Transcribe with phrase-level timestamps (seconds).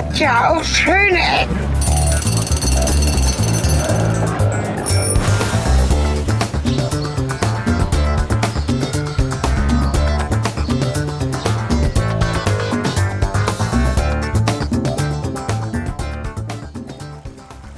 [0.00, 1.58] hat ja auch schöne Ecken.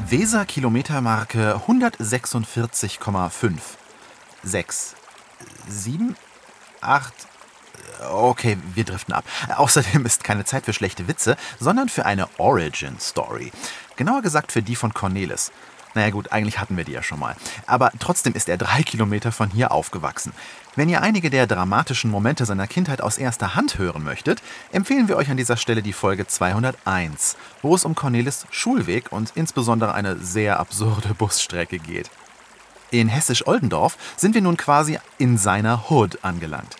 [0.06, 3.58] Weser Kilometermarke 146,5.
[4.44, 4.94] 6.
[5.66, 6.16] 7.
[6.82, 7.31] 8.
[8.10, 9.24] Okay, wir driften ab.
[9.56, 13.52] Außerdem ist keine Zeit für schlechte Witze, sondern für eine Origin Story.
[13.96, 15.52] Genauer gesagt für die von Cornelis.
[15.94, 17.36] Naja gut, eigentlich hatten wir die ja schon mal.
[17.66, 20.32] Aber trotzdem ist er drei Kilometer von hier aufgewachsen.
[20.74, 24.42] Wenn ihr einige der dramatischen Momente seiner Kindheit aus erster Hand hören möchtet,
[24.72, 29.32] empfehlen wir euch an dieser Stelle die Folge 201, wo es um Cornelis Schulweg und
[29.34, 32.10] insbesondere eine sehr absurde Busstrecke geht.
[32.90, 36.76] In Hessisch-Oldendorf sind wir nun quasi in seiner Hood angelangt.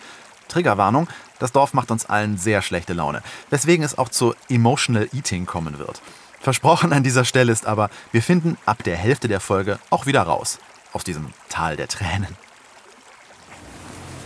[0.52, 5.47] Triggerwarnung, das Dorf macht uns allen sehr schlechte Laune, weswegen es auch zu Emotional Eating
[5.47, 6.03] kommen wird.
[6.41, 10.23] Versprochen an dieser Stelle ist aber, wir finden ab der Hälfte der Folge auch wieder
[10.23, 10.58] raus.
[10.92, 12.36] Aus diesem Tal der Tränen.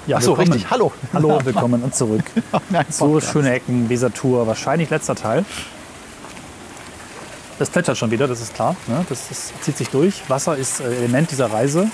[0.08, 0.52] Ja, Ach so, willkommen.
[0.52, 0.70] richtig.
[0.70, 0.92] Hallo.
[1.12, 2.24] Hallo, willkommen und zurück.
[2.88, 5.44] So schöne Ecken, Weser-Tour, wahrscheinlich letzter Teil.
[7.58, 8.74] Das plätschert schon wieder, das ist klar.
[8.88, 9.06] Ne?
[9.08, 10.28] Das, das zieht sich durch.
[10.28, 11.88] Wasser ist äh, Element dieser Reise.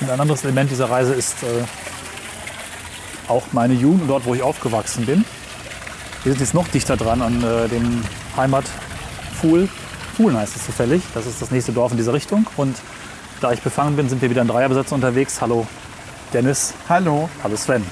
[0.00, 1.46] Und ein anderes Element dieser Reise ist äh,
[3.28, 5.24] auch meine Jugend und dort, wo ich aufgewachsen bin.
[6.24, 8.02] Wir sind jetzt noch dichter dran an äh, dem
[8.36, 8.64] Heimat
[9.40, 9.68] Fuhl.
[10.16, 11.02] Fuhlen heißt es zufällig.
[11.14, 12.46] Das ist das nächste Dorf in diese Richtung.
[12.56, 12.76] Und
[13.40, 15.40] da ich befangen bin, sind wir wieder in Dreierbesetzung unterwegs.
[15.40, 15.66] Hallo
[16.32, 16.74] Dennis.
[16.88, 17.28] Hallo.
[17.42, 17.84] Hallo Sven.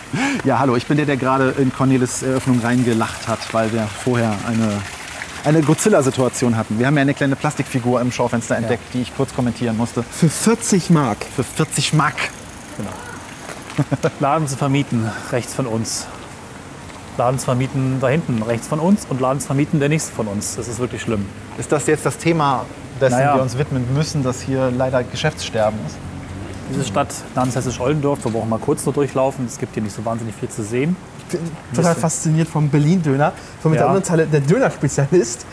[0.45, 4.35] Ja, hallo, ich bin der, der gerade in Cornelis Eröffnung reingelacht hat, weil wir vorher
[4.47, 4.83] eine,
[5.45, 6.79] eine Godzilla-Situation hatten.
[6.79, 10.03] Wir haben ja eine kleine Plastikfigur im Schaufenster entdeckt, die ich kurz kommentieren musste.
[10.03, 11.19] Für 40 Mark.
[11.35, 12.17] Für 40 Mark.
[14.21, 16.07] Laden zu vermieten, rechts von uns.
[17.19, 19.07] Laden zu vermieten da hinten, rechts von uns.
[19.09, 20.57] Und Laden zu vermieten der nächste von uns.
[20.57, 21.27] Das ist wirklich schlimm.
[21.59, 22.67] Ist das jetzt das Thema,
[23.01, 23.37] dessen Naja.
[23.37, 25.97] wir uns widmen müssen, dass hier leider Geschäftssterben ist?
[26.71, 29.47] Diese Stadt namens Hessisch-Oldendorf, wir brauchen mal kurz nur durchlaufen.
[29.47, 30.97] Es gibt hier nicht so wahnsinnig viel zu sehen.
[31.29, 31.41] Ich bin
[31.75, 33.33] total fasziniert vom Berlin-Döner.
[33.63, 33.85] Von mit Ja.
[33.85, 35.47] der anderen Zeile der Dönerspezialist.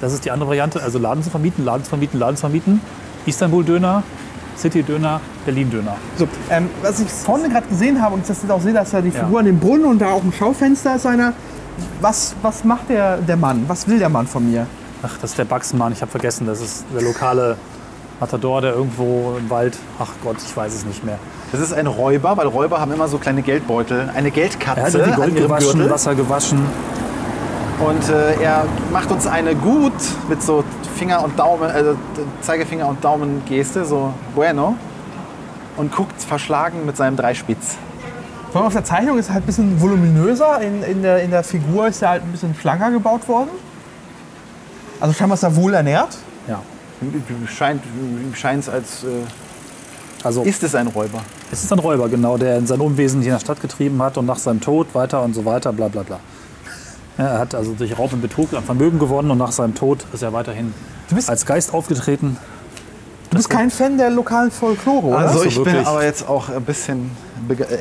[0.00, 0.80] Das ist die andere Variante.
[0.82, 2.80] Also Laden zu vermieten, Laden zu vermieten, Laden zu vermieten.
[3.26, 4.04] Istanbul-Döner,
[4.58, 5.96] City-Döner, Berlin-Döner.
[6.16, 8.90] So, ähm, was ich vorne gerade gesehen habe und ich das jetzt auch sehe, dass
[8.90, 9.24] da die Ja.
[9.24, 11.32] Figur an dem Brunnen und da auch ein Schaufenster ist einer.
[12.00, 13.64] Was, was macht der, der Mann?
[13.68, 14.66] Was will der Mann von mir?
[15.02, 15.92] Ach, das ist der Baxenmann.
[15.92, 16.46] Ich habe vergessen.
[16.46, 17.56] Das ist der lokale
[18.18, 19.78] Matador, der irgendwo im Wald.
[20.00, 21.18] Ach Gott, ich weiß es nicht mehr.
[21.52, 24.10] Das ist ein Räuber, weil Räuber haben immer so kleine Geldbeutel.
[24.14, 25.90] Eine Geldkatze Er hat die an Gold ihrem gewaschen, Gürtel.
[25.90, 26.58] Wasser gewaschen.
[27.78, 29.92] Und äh, er macht uns eine gut
[30.28, 30.64] mit so
[30.98, 31.96] Finger und Daumen, also
[32.40, 34.76] Zeigefinger und Daumengeste, so bueno.
[35.76, 37.76] Und guckt verschlagen mit seinem Dreispitz.
[38.50, 40.60] Vor allem auf der Zeichnung ist er halt ein bisschen voluminöser.
[40.60, 43.50] In, in, der, in der Figur ist er halt ein bisschen schlanker gebaut worden.
[45.00, 46.16] Also scheinbar ist er wohl ernährt.
[46.48, 46.60] Ja.
[47.46, 47.82] Scheint
[48.62, 49.04] es als.
[49.04, 49.06] Äh,
[50.24, 51.20] Also ist es ein Räuber?
[51.52, 54.18] es ist ein Räuber, genau, der in sein Unwesen hier in der Stadt getrieben hat
[54.18, 56.18] und nach seinem Tod weiter und so weiter, bla bla bla.
[57.18, 60.22] Er hat also durch Raub und Betrug an Vermögen gewonnen und nach seinem Tod ist
[60.22, 60.72] er weiterhin
[61.08, 62.36] Du bist, als Geist aufgetreten.
[63.30, 65.18] du bist kein Fan der lokalen Folklore, oder?
[65.18, 67.10] Also so ich bin aber jetzt auch ein bisschen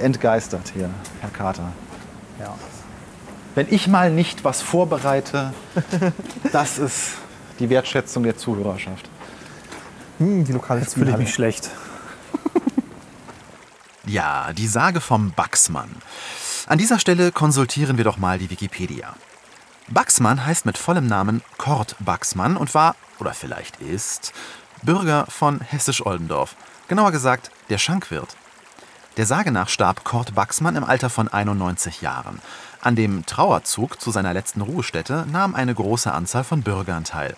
[0.01, 0.89] entgeistert hier,
[1.21, 1.71] Herr Kater.
[2.39, 2.55] Ja.
[3.53, 5.53] Wenn ich mal nicht was vorbereite,
[6.51, 7.11] das ist
[7.59, 9.07] die Wertschätzung der Zuhörerschaft.
[10.17, 11.69] Hm, die lokale Jetzt fühle ich mich schlecht.
[14.09, 15.89] Ja, die Sage vom Baxmann.
[16.65, 19.13] An dieser Stelle konsultieren wir doch mal die Wikipedia.
[19.89, 24.33] Baxmann heißt mit vollem Namen Kurt Baxmann und war, oder vielleicht ist,
[24.83, 26.55] Bürger von Hessisch-Oldendorf.
[26.89, 28.35] Genauer gesagt, der Schankwirt.
[29.15, 32.41] Der Sage nach starb Kurt Baxmann im Alter von 91 Jahren.
[32.81, 37.37] An dem Trauerzug zu seiner letzten Ruhestätte nahm eine große Anzahl von Bürgern teil.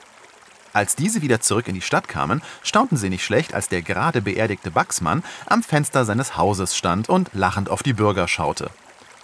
[0.73, 4.21] Als diese wieder zurück in die Stadt kamen, staunten sie nicht schlecht, als der gerade
[4.23, 8.71] beerdigte Baxmann am Fenster seines Hauses stand und lachend auf die Bürger schaute.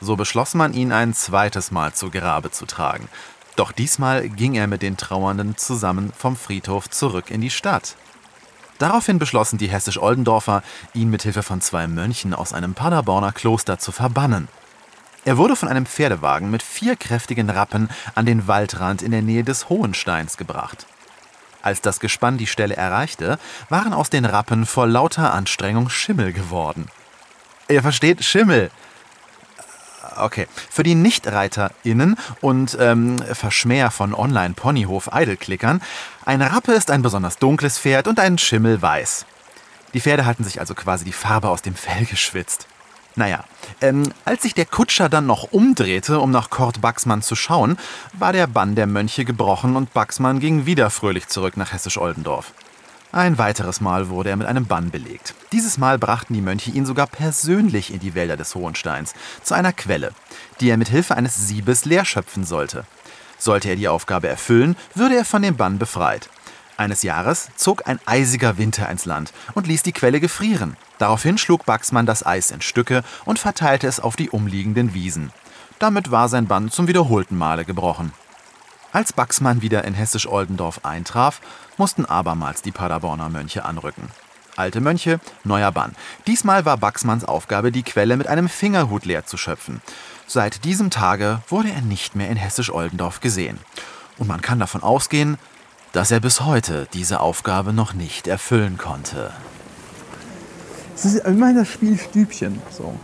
[0.01, 3.07] So beschloss man, ihn ein zweites Mal zu Grabe zu tragen.
[3.55, 7.95] Doch diesmal ging er mit den Trauernden zusammen vom Friedhof zurück in die Stadt.
[8.77, 10.61] Daraufhin beschlossen die Hessisch-Oldendorfer,
[10.93, 14.49] ihn mit Hilfe von zwei Mönchen aus einem Paderborner Kloster zu verbannen.
[15.23, 19.43] Er wurde von einem Pferdewagen mit vier kräftigen Rappen an den Waldrand in der Nähe
[19.43, 20.85] des Hohensteins gebracht.
[21.61, 23.39] Als das Gespann die Stelle erreichte,
[23.69, 26.89] waren aus den Rappen vor lauter Anstrengung Schimmel geworden.
[27.69, 28.69] Ihr versteht Schimmel.
[30.17, 35.81] Okay, für die NichtreiterInnen und ähm, Verschmäher von Online-Ponyhof-Eidelklickern,
[36.25, 39.25] ein Rappe ist ein besonders dunkles Pferd und ein Schimmel weiß.
[39.93, 42.67] Die Pferde hatten sich also quasi die Farbe aus dem Fell geschwitzt.
[43.17, 43.45] Naja,
[43.79, 47.77] ähm, als sich der Kutscher dann noch umdrehte, um nach Kurt Baxmann zu schauen,
[48.11, 52.51] war der Bann der Mönche gebrochen und Baxmann ging wieder fröhlich zurück nach Hessisch-Oldendorf.
[53.15, 55.35] Ein weiteres Mal wurde er mit einem Bann belegt.
[55.53, 59.71] Dieses Mal brachten die Mönche ihn sogar persönlich in die Wälder des Hohensteins, zu einer
[59.71, 60.11] Quelle,
[60.59, 62.83] die er mit Hilfe eines Siebes leer schöpfen sollte.
[63.37, 66.29] Sollte er die Aufgabe erfüllen, würde er von dem Bann befreit.
[66.75, 70.75] Eines Jahres zog ein eisiger Winter ins Land und ließ die Quelle gefrieren.
[70.97, 75.31] Daraufhin schlug Baxmann das Eis in Stücke und verteilte es auf die umliegenden Wiesen.
[75.79, 78.11] Damit war sein Bann zum wiederholten Male gebrochen.
[78.95, 81.41] Als Baxmann wieder in Hessisch-Oldendorf eintraf,
[81.75, 84.07] mussten abermals die Paderborner Mönche anrücken.
[84.55, 85.97] Alte Mönche, neuer Bann.
[86.27, 89.81] Diesmal war Baxmanns Aufgabe, die Quelle mit einem Fingerhut leer zu schöpfen.
[90.27, 93.59] Seit diesem Tage wurde er nicht mehr in Hessisch-Oldendorf gesehen.
[94.17, 95.37] Und man kann davon ausgehen,
[95.91, 99.33] dass er bis heute diese Aufgabe noch nicht erfüllen konnte.
[100.95, 102.61] Es ist immerhin das Spiel Stübchen.
[102.71, 102.97] So.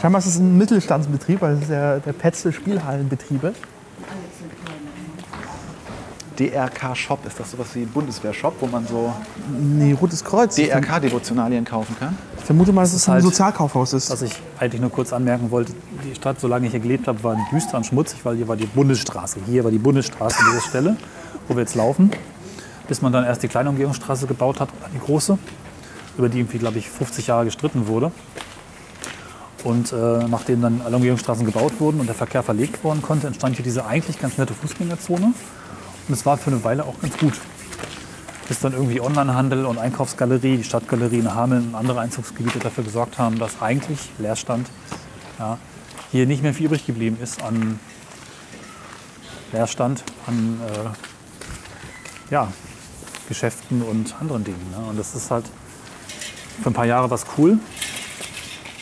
[0.00, 3.54] Scheinbar ist es ein Mittelstandsbetrieb, weil es ist der, der Petzel Spielhallenbetriebe.
[6.38, 9.12] DRK-Shop, ist das sowas wie ein Bundeswehr-Shop, wo man so
[9.60, 10.54] Nee, Rotes Kreuz.
[10.56, 12.16] DRK-Devotionalien kaufen kann?
[12.38, 14.10] Ich vermute mal, dass es ist ein halt- Sozialkaufhaus ist.
[14.10, 15.72] Was ich eigentlich nur kurz anmerken wollte,
[16.04, 18.66] die Stadt, solange ich hier gelebt habe, war düster und schmutzig, weil hier war die
[18.66, 19.40] Bundesstraße.
[19.46, 20.96] Hier war die Bundesstraße an dieser Stelle,
[21.48, 22.10] wo wir jetzt laufen.
[22.86, 25.36] Bis man dann erst die kleine Umgehungsstraße gebaut hat, die große,
[26.16, 28.12] über die irgendwie, glaube ich, 50 Jahre gestritten wurde.
[29.64, 29.96] Und äh,
[30.28, 33.84] nachdem dann alle Umgehungsstraßen gebaut wurden und der Verkehr verlegt worden konnte, entstand hier diese
[33.84, 35.34] eigentlich ganz nette Fußgängerzone.
[36.08, 37.34] Und es war für eine Weile auch ganz gut.
[38.48, 43.18] Bis dann irgendwie Onlinehandel und Einkaufsgalerie, die Stadtgalerie in Hameln und andere Einzugsgebiete dafür gesorgt
[43.18, 44.68] haben, dass eigentlich Leerstand
[45.38, 45.58] ja,
[46.10, 47.78] hier nicht mehr viel übrig geblieben ist an
[49.52, 52.50] Leerstand, an äh, ja,
[53.28, 54.70] Geschäften und anderen Dingen.
[54.70, 54.88] Ne?
[54.88, 55.44] Und das ist halt
[56.62, 57.58] für ein paar Jahre was cool.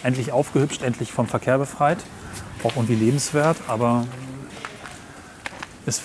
[0.04, 1.98] Endlich aufgehübscht, endlich vom Verkehr befreit.
[2.62, 4.06] Auch irgendwie lebenswert, aber
[5.86, 6.00] es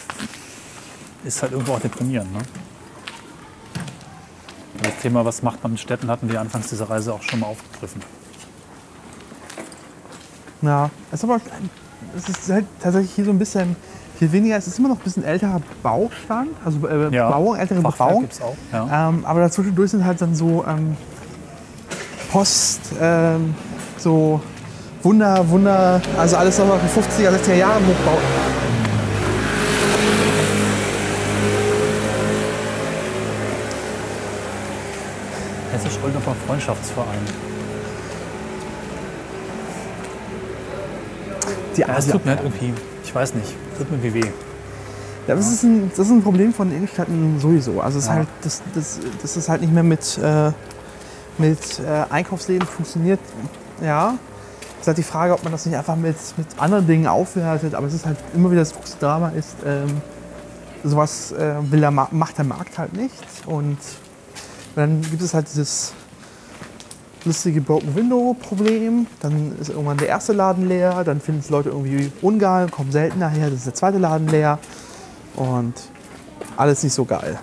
[1.23, 2.31] ist halt irgendwo auch deprimierend.
[2.33, 2.39] Ne?
[4.81, 7.47] Das Thema, was macht man mit Städten, hatten wir anfangs dieser Reise auch schon mal
[7.47, 8.01] aufgegriffen.
[10.61, 11.41] Ja, es ist aber
[12.15, 13.75] es ist halt tatsächlich hier so ein bisschen
[14.17, 14.57] viel weniger.
[14.57, 18.21] Es ist immer noch ein bisschen älterer Baustand, also äh, Bebauung, ältere Fachwerk Bebauung.
[18.21, 18.55] gibt's auch.
[18.71, 19.09] Ja.
[19.09, 20.95] Ähm, aber dazwischendurch sind halt dann so ähm,
[22.31, 23.55] Post, ähm,
[23.97, 24.41] so
[25.03, 28.17] Wunder, Wunder, also alles noch in 50er, 60er Jahren Hochbau.
[36.31, 37.19] Hessisch-Oldendorfer Freundschaftsverein.
[41.75, 42.73] Die Ja, es tut mir halt irgendwie,
[43.03, 44.31] ich weiß nicht, tut mir irgendwie weh.
[45.27, 47.79] Ja, das, ist ein, das ist ein Problem von Innenstädten sowieso.
[47.79, 48.13] Also es Ja.
[48.13, 50.51] halt, das, das, das ist halt nicht mehr mit, äh,
[51.37, 53.19] mit äh, Einkaufsläden funktioniert.
[53.81, 54.15] Ja.
[54.75, 57.75] Es ist halt die Frage, ob man das nicht einfach mit, mit anderen Dingen aufwertet.
[57.75, 60.01] Aber es ist halt immer wieder das große Drama ist, ähm,
[60.83, 63.13] sowas äh, will der, Ma- macht der Markt halt nicht.
[63.45, 63.77] Und
[64.75, 65.93] dann gibt es halt dieses
[67.25, 69.07] lustige Broken Window Problem.
[69.21, 73.29] Dann ist irgendwann der erste Laden leer, dann finden es Leute irgendwie ungeil, kommen seltener
[73.29, 74.59] her, dann ist der zweite Laden leer
[75.35, 75.73] und
[76.57, 77.39] alles nicht so geil.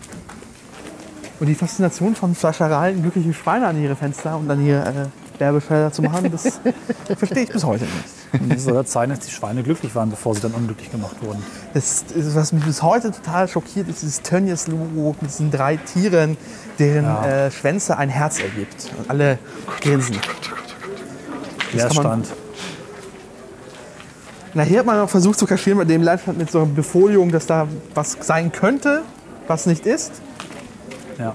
[1.41, 5.93] Und die Faszination von Flaschereien, glückliche Schweine an ihre Fenster und dann hier äh, Werbefelder
[5.93, 6.61] zu machen, das
[7.17, 8.18] verstehe ich bis heute nicht.
[8.33, 11.17] Und es soll ja zeigen, dass die Schweine glücklich waren, bevor sie dann unglücklich gemacht
[11.23, 11.43] wurden.
[11.75, 16.37] Das, was mich bis heute total schockiert, ist dieses Tönnies-Logo mit diesen drei Tieren,
[16.79, 17.27] deren Ja.
[17.47, 18.91] äh, Schwänze ein Herz ergibt.
[18.99, 19.39] Und alle
[19.81, 20.17] grinsen.
[20.17, 22.27] Das kann man- Leerstand.
[24.55, 27.31] Na, hier hat man auch versucht zu kaschieren mit dem Leitstand mit so einer Befoliung,
[27.31, 29.03] dass da was sein könnte,
[29.47, 30.13] was nicht ist.
[31.19, 31.35] Ja.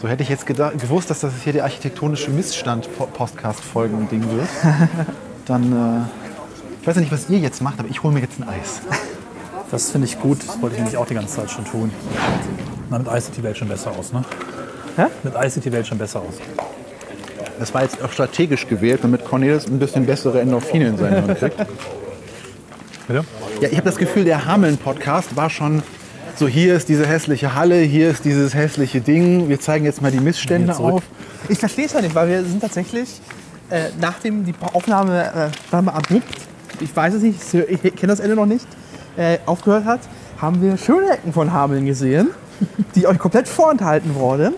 [0.00, 4.48] So hätte ich jetzt gedacht, gewusst, dass das hier der architektonische Missstand-Podcast-Folgen-Ding wird.
[5.46, 8.38] Dann, äh, ich weiß ja nicht, was ihr jetzt macht, aber ich hole mir jetzt
[8.38, 8.80] ein Eis.
[9.68, 11.90] Das finde ich gut, das wollte ich nämlich auch die ganze Zeit schon tun.
[12.88, 14.24] Na, mit Eis sieht die Welt schon besser aus, ne?
[14.96, 15.06] Hä?
[15.24, 16.36] Mit Eis sieht die Welt schon besser aus.
[17.58, 21.36] Das war jetzt auch strategisch gewählt, damit Cornelis ein bisschen bessere Endorphine in seinen Hirn
[21.36, 21.56] kriegt.
[23.08, 23.24] Bitte?
[23.60, 25.82] Ja, ich habe das Gefühl, der Hameln-Podcast war schon
[26.36, 30.12] so, hier ist diese hässliche Halle, hier ist dieses hässliche Ding, wir zeigen jetzt mal
[30.12, 31.02] die Missstände auf.
[31.48, 33.20] Ich verstehe es ja nicht, weil wir sind tatsächlich,
[33.70, 36.24] äh, nachdem die Aufnahme äh, war mal abrupt,
[36.80, 38.66] ich weiß es nicht, ich kenne das Ende noch nicht,
[39.16, 40.00] äh, aufgehört hat,
[40.38, 42.30] haben wir schöne Ecken von Hameln gesehen,
[42.94, 44.54] die euch komplett vorenthalten wurden.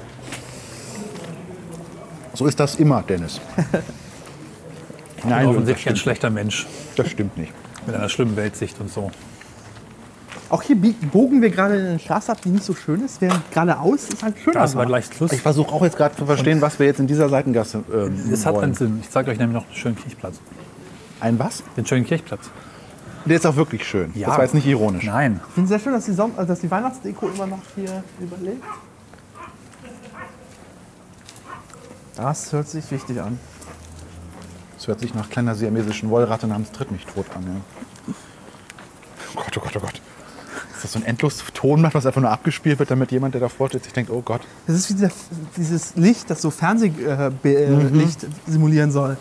[2.34, 3.40] So ist das immer, Dennis.
[5.24, 7.52] Nein, offensichtlich ein schlechter Mensch das stimmt nicht.
[7.86, 9.10] mit einer schlimmen Weltsicht und so.
[10.50, 10.76] Auch hier
[11.12, 14.22] bogen wir gerade in eine Straße ab, die nicht so schön ist, während geradeaus ist
[14.22, 14.60] halt schöner.
[14.60, 14.86] Da ist war.
[14.86, 15.32] gleich Schluss.
[15.32, 18.46] Ich versuche auch jetzt gerade zu verstehen, was wir jetzt in dieser Seitengasse ähm, Es
[18.46, 18.64] hat wollen.
[18.64, 18.98] einen Sinn.
[19.02, 20.40] Ich zeige euch nämlich noch einen schönen Kirchplatz.
[21.20, 21.62] Ein was?
[21.76, 22.50] Den schönen Kirchplatz.
[23.26, 24.10] Der ist auch wirklich schön.
[24.14, 24.28] Ja.
[24.28, 25.04] Das war jetzt nicht ironisch.
[25.04, 25.40] Nein.
[25.48, 28.02] Ich finde es sehr schön, dass die, Som äh, dass die Weihnachtsdeko immer noch hier
[28.18, 28.64] überlebt.
[32.16, 33.38] Das hört sich wichtig an.
[34.76, 37.42] Das hört sich nach kleiner siamesischen Wollratte namens Tritt mich tot an.
[37.42, 38.14] Ja.
[39.34, 40.00] Oh Gott, oh Gott, oh Gott.
[40.78, 43.68] Ist das so ein endlos Tonband, was einfach nur abgespielt wird, damit jemand, der davor
[43.68, 44.42] steht, sich denkt, oh Gott.
[44.68, 45.10] Das ist wie dieser,
[45.56, 49.16] dieses Licht, das so Fernsehlicht äh, äh, Licht simulieren soll.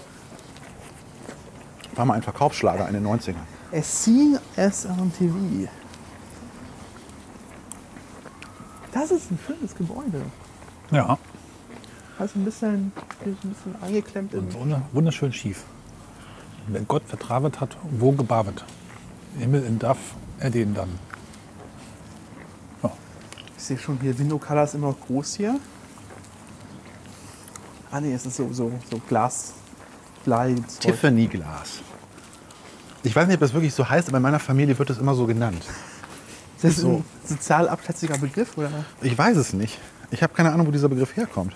[1.95, 3.33] War mal ein Verkaufsschlager in den 90ern.
[3.73, 5.33] As seen as on TV.
[8.91, 10.21] Das ist ein schönes Gebäude.
[10.91, 11.17] Ja.
[12.19, 12.91] Also ein bisschen,
[13.25, 14.39] ein bisschen eingeklemmt in.
[14.41, 15.63] Und wunder- wunderschön schief.
[16.67, 18.63] Wenn Gott vertravet hat, wo gebavet.
[19.39, 19.97] Himmel in Daff,
[20.39, 20.89] er den dann.
[23.67, 25.59] Sehe schon hier, Window Color ist immer noch groß hier.
[27.91, 29.53] Ah nee, es ist so, so, so Glas.
[30.23, 30.55] Blei.
[30.79, 31.81] Tiffany Glas.
[33.03, 35.13] Ich weiß nicht, ob das wirklich so heißt, aber in meiner Familie wird das immer
[35.15, 35.63] so genannt.
[36.61, 36.97] Das ist so.
[36.97, 38.71] ein sozial abschätziger Begriff, oder?
[39.01, 39.77] Ich weiß es nicht.
[40.11, 41.53] Ich habe keine Ahnung, wo dieser Begriff herkommt.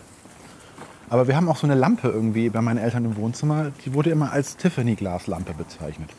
[1.10, 3.72] Aber wir haben auch so eine Lampe irgendwie bei meinen Eltern im Wohnzimmer.
[3.86, 6.10] Die wurde immer als Tiffany-Glaslampe bezeichnet.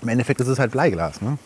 [0.00, 1.20] Im Endeffekt ist es halt Bleiglas.
[1.20, 1.38] Ne?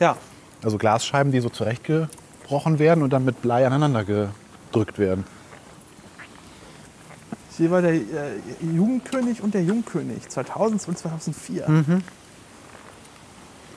[0.00, 0.16] Ja.
[0.62, 5.24] Also Glasscheiben, die so zurechtgebrochen werden und dann mit Blei aneinander gedrückt werden.
[7.56, 8.00] Hier war der äh,
[8.60, 11.64] Jugendkönig und der Jungkönig 2000 und 2004.
[11.66, 12.02] Wenn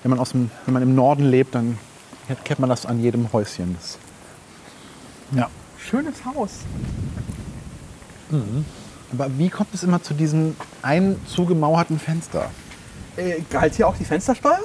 [0.09, 1.77] man, aus dem, wenn man im Norden lebt, dann
[2.43, 3.75] kennt man das an jedem Häuschen.
[3.75, 3.97] Das
[5.35, 5.49] ja.
[5.77, 6.51] Schönes Haus.
[9.11, 12.49] Aber wie kommt es immer zu diesem einen zugemauerten Fenster?
[13.17, 14.59] Äh, galt hier auch die Fenstersteuer?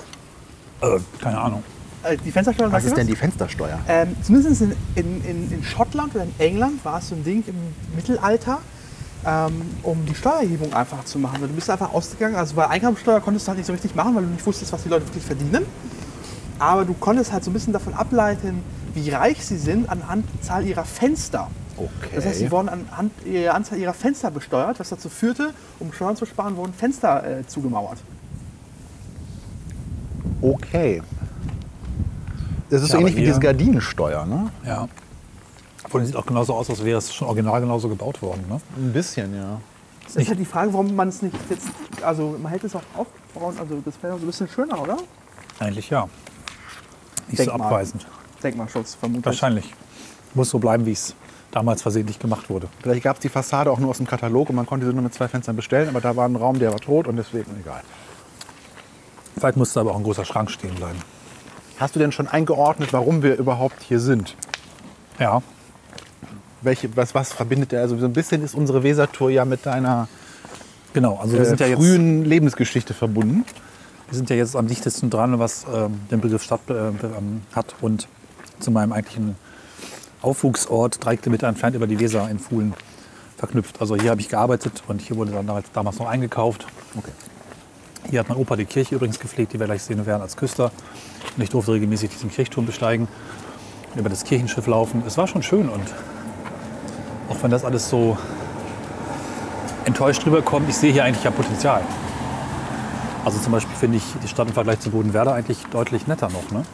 [0.83, 1.63] Äh, keine Ahnung.
[2.03, 3.79] Äh, die Fenstersteuer, Was ist denn die Fenstersteuer?
[3.89, 7.45] Ähm, zumindest in, in, in, in Schottland oder in England war es so ein Ding
[7.47, 7.57] im
[7.95, 8.59] Mittelalter,
[9.27, 11.43] ähm, um die Steuererhebung einfach zu machen.
[11.43, 14.23] Du bist einfach ausgegangen, also bei Einkommensteuer konntest du halt nicht so richtig machen, weil
[14.23, 15.67] du nicht wusstest, was die Leute wirklich verdienen.
[16.59, 18.63] Aber du konntest halt so ein bisschen davon ableiten,
[18.95, 21.49] wie reich sie sind anhand der Zahl ihrer Fenster.
[21.77, 22.17] Okay.
[22.17, 26.17] Das heißt, sie wurden anhand der Anzahl ihrer Fenster besteuert, was dazu führte, um Steuern
[26.17, 27.99] zu sparen, wurden Fenster äh, zugemauert.
[30.41, 31.03] Okay.
[32.69, 34.51] Das ist Ja, so ähnlich wie diese Gardinensteuer, ne?
[34.65, 34.89] Ja.
[35.85, 38.45] Obwohl, sieht auch genauso aus, als wäre es schon original genauso gebaut worden.
[38.49, 38.61] Ne?
[38.77, 39.61] Ein bisschen, ja.
[40.05, 41.69] Das ist halt die Frage, warum man es nicht jetzt,
[42.03, 44.97] also man hätte es auch aufbauen, also das wäre so ein bisschen schöner, oder?
[45.59, 46.09] Eigentlich ja.
[47.29, 47.69] Nicht so Denkmal.
[47.69, 48.07] abweisend.
[48.43, 49.27] Denkmalschutz vermutlich.
[49.27, 49.73] Wahrscheinlich.
[50.35, 51.15] Muss so bleiben, wie es
[51.51, 52.69] damals versehentlich gemacht wurde.
[52.83, 55.03] Vielleicht gab es die Fassade auch nur aus dem Katalog und man konnte sie nur
[55.03, 57.83] mit zwei Fenstern bestellen, aber da war ein Raum, der war tot und deswegen egal.
[59.41, 60.99] Vielleicht musste aber auch ein großer Schrank stehen bleiben.
[61.79, 64.37] Hast du denn schon eingeordnet, warum wir überhaupt hier sind?
[65.19, 65.43] Ja.
[66.61, 67.81] Welche, was, was verbindet der?
[67.81, 70.09] Also so ein bisschen ist unsere Wesertour ja mit deiner
[70.93, 73.45] Genau, also wir äh, sind, ja jetzt, frühen Lebensgeschichte verbunden.
[74.09, 77.75] wir sind ja jetzt am dichtesten dran, was ähm, den Begriff Stadt äh, ähm, hat
[77.81, 78.09] und
[78.59, 79.37] zu meinem eigentlichen
[80.21, 82.75] Aufwuchsort drei Kilometer entfernt über die Weser in Fuhlen
[83.39, 83.81] verknüpft.
[83.81, 86.67] Also hier habe ich gearbeitet und hier wurde dann damals- damals noch eingekauft.
[86.95, 87.13] Okay.
[88.09, 90.73] Hier hat mein Opa die Kirche übrigens gepflegt, die wir gleich sehen werden als Küster.
[91.37, 93.09] Und ich durfte regelmäßig diesen Kirchturm besteigen,
[93.95, 95.03] über das Kirchenschiff laufen.
[95.07, 95.85] Es war schon schön und
[97.29, 98.17] auch wenn das alles so
[99.85, 101.83] enttäuscht rüberkommt, ich sehe hier eigentlich ja Potenzial.
[103.25, 106.51] Also zum Beispiel finde ich die Stadt im Vergleich zu Bodenwerder eigentlich deutlich netter noch.
[106.51, 106.65] Ne?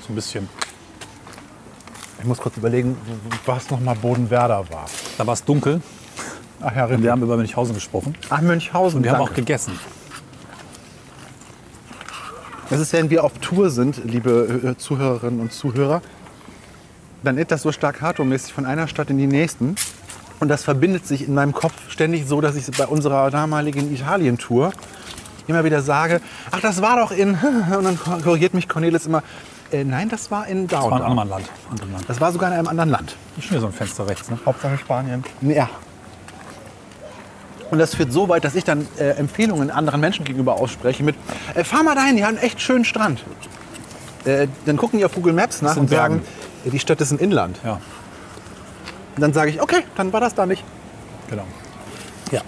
[0.00, 0.48] So ein bisschen.
[2.18, 2.96] Ich muss kurz überlegen,
[3.46, 4.86] was nochmal Bodenwerder war.
[5.18, 5.82] Da war es dunkel
[6.64, 8.98] Ach ja, und wir haben über Münchhausen gesprochen Ach, Münchhausen.
[8.98, 9.78] und wir haben auch gegessen.
[12.70, 16.00] Das ist, wenn wir auf Tour sind, liebe Zuhörerinnen und Zuhörer,
[17.22, 19.76] dann ist das so staccato-mäßig von einer Stadt in die nächsten.
[20.40, 24.72] Und das verbindet sich in meinem Kopf ständig so, dass ich bei unserer damaligen Italien-Tour
[25.46, 27.34] immer wieder sage, ach, das war doch in...
[27.76, 29.22] Und dann korrigiert mich Cornelis immer,
[29.70, 31.18] äh, nein, das war in Das war ein Downtown.
[31.18, 32.08] anderes Land.
[32.08, 33.16] Das war sogar in einem anderen Land.
[33.36, 34.30] Ist schon wieder so ein Fenster rechts.
[34.30, 34.38] Ne?
[34.46, 35.22] Hauptsache Spanien.
[35.42, 35.68] Ja.
[37.72, 41.16] Und das führt so weit, dass ich dann äh, Empfehlungen anderen Menschen gegenüber ausspreche mit,
[41.54, 43.24] äh, fahr mal dahin, die haben einen echt schönen Strand.
[44.26, 46.66] Äh, dann gucken die auf Google Maps nach und sagen, Bergen.
[46.66, 47.58] äh, die Stadt ist ein Inland.
[47.64, 47.80] Ja,
[49.16, 50.62] Und dann sage ich, okay, dann war das da nicht.
[51.30, 51.44] genau.
[52.30, 52.42] Ja.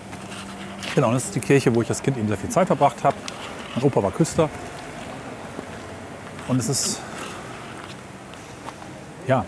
[0.95, 3.17] Genau, das ist die Kirche, wo ich als Kind eben sehr viel Zeit verbracht habe.
[3.75, 4.51] Mein Opa war Küster.
[6.49, 7.01] Und es ist.
[9.27, 9.47] Ja,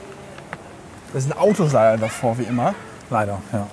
[1.13, 2.75] Das ist ein Autoseil davor, wie immer.
[3.11, 3.67] leider, ja.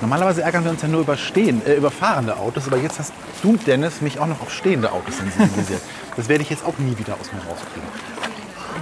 [0.00, 3.12] Normalerweise ärgern wir uns ja nur über, stehen, äh, über fahrende Autos, aber jetzt hast
[3.42, 5.82] du, Dennis, mich auch noch auf stehende Autos sensibilisiert.
[6.16, 7.88] Das werde ich jetzt auch nie wieder aus mir rauskriegen.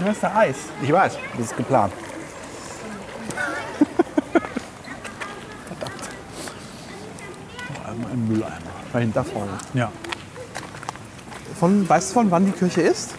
[0.01, 0.57] Du hast da Eis.
[0.83, 1.93] Ich weiß, das ist geplant.
[7.87, 9.13] Einmal im Mülleimer.
[9.15, 9.53] Da vorne.
[9.75, 9.93] Ja.
[11.61, 13.11] Von, weißt du von wann die Kirche ist?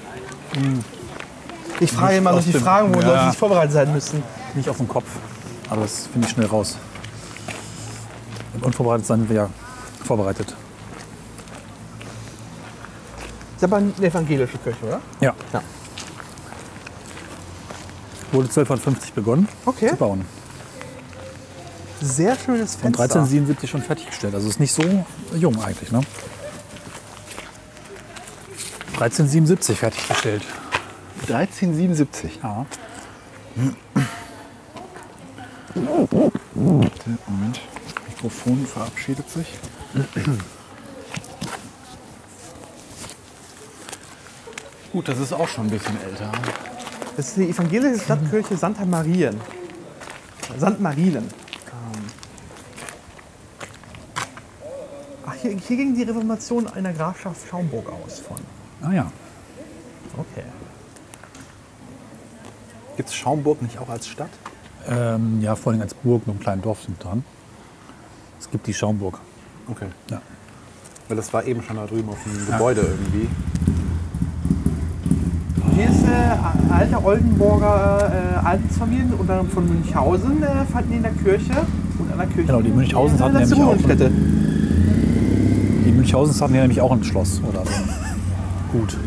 [1.80, 3.08] Ich frage immer noch die Fragen, wo Ja.
[3.08, 4.24] Leute nicht vorbereitet sein müssen.
[4.56, 5.06] Nicht auf dem Kopf.
[5.70, 6.78] Aber das finde ich schnell raus.
[8.60, 9.50] Im Unvorbereitet sein wir ja
[10.06, 10.54] vorbereitet.
[13.56, 15.02] Ist aber eine evangelische Kirche, oder?
[15.22, 15.34] Ja.
[15.54, 15.62] Ja.
[18.32, 19.90] Wurde 1250 begonnen Okay.
[19.90, 20.26] zu bauen.
[22.02, 23.04] Sehr schönes Und Fenster.
[23.04, 24.36] 1377 schon fertiggestellt.
[24.36, 24.84] Also ist nicht so
[25.36, 25.92] jung eigentlich.
[25.92, 26.02] Ne?
[28.94, 30.44] 1377 fertiggestellt.
[31.28, 32.40] 1377.
[32.44, 32.66] Ja.
[36.56, 37.60] Moment.
[38.22, 39.48] Mikrofon verabschiedet sich.
[44.92, 46.30] Gut, das ist auch schon ein bisschen älter.
[47.16, 49.40] Das ist die evangelische Stadtkirche Santa Marien.
[50.58, 50.82] St.
[50.82, 51.24] Marien.
[51.24, 52.04] Ähm.
[55.26, 58.38] Ach, hier, hier ging die Reformation einer Grafschaft Schaumburg aus von.
[58.82, 59.10] Ah ja.
[60.18, 60.44] Okay.
[62.98, 64.32] Gibt es Schaumburg nicht auch als Stadt?
[64.90, 67.24] Ähm, ja, vor allem als Burg und einem kleinen Dorf sind dran.
[68.50, 69.20] Es gibt die Schaumburg.
[69.70, 69.86] Okay.
[70.10, 70.20] Ja.
[71.08, 73.28] Weil das war eben schon da drüben auf dem Gebäude irgendwie.
[75.76, 78.12] Hier ist äh, alte Oldenburger
[78.44, 81.54] äh, Adelsfamilien, unter anderem von Münchhausen, äh, fanden in der Kirche
[82.00, 82.48] und an der Kirche.
[82.48, 84.10] Genau, die Münchhausens hatten nämlich auch- Ruhestätte.
[85.86, 87.72] Die Münchhausens hatten ja nämlich auch ein Schloss oder so.
[88.80, 88.98] Gut.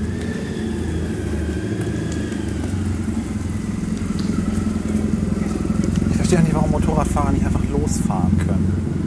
[6.11, 9.02] Ich verstehe nicht, warum Motorradfahrer nicht einfach losfahren können.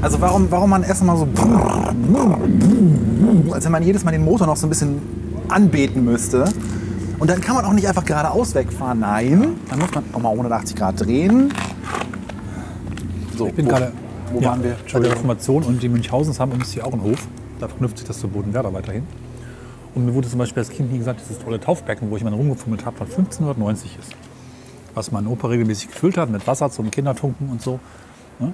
[0.00, 1.26] Also warum, warum man erst mal so
[3.52, 5.02] als wenn man jedes Mal den Motor noch so ein bisschen
[5.48, 6.44] anbeten müsste.
[7.18, 9.00] Und dann kann man auch nicht einfach geradeaus wegfahren.
[9.00, 11.52] Nein, dann muss man auch mal 180 Grad drehen.
[13.36, 13.92] So, Ich bin wo, gerade.
[14.32, 14.76] wo ja, waren wir?
[15.00, 17.26] Der Reformation und die Münchhausens haben übrigens hier auch einen Hof.
[17.58, 19.02] Da verknüpft sich das zu Bodenwerder weiterhin.
[19.94, 22.32] Und mir wurde zum Beispiel als Kind nie gesagt, dieses tolle Taufbecken, wo ich mal
[22.32, 24.12] rumgefummelt habe, von 1590 ist.
[24.94, 27.80] Was mein Opa regelmäßig gefüllt hat mit Wasser zum Kindertunken und so.
[28.38, 28.52] Ne?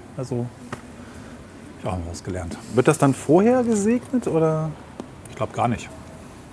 [1.84, 2.58] Also, ich habe was gelernt.
[2.74, 4.70] Wird das dann vorher gesegnet oder?
[5.30, 5.88] Ich glaube gar nicht.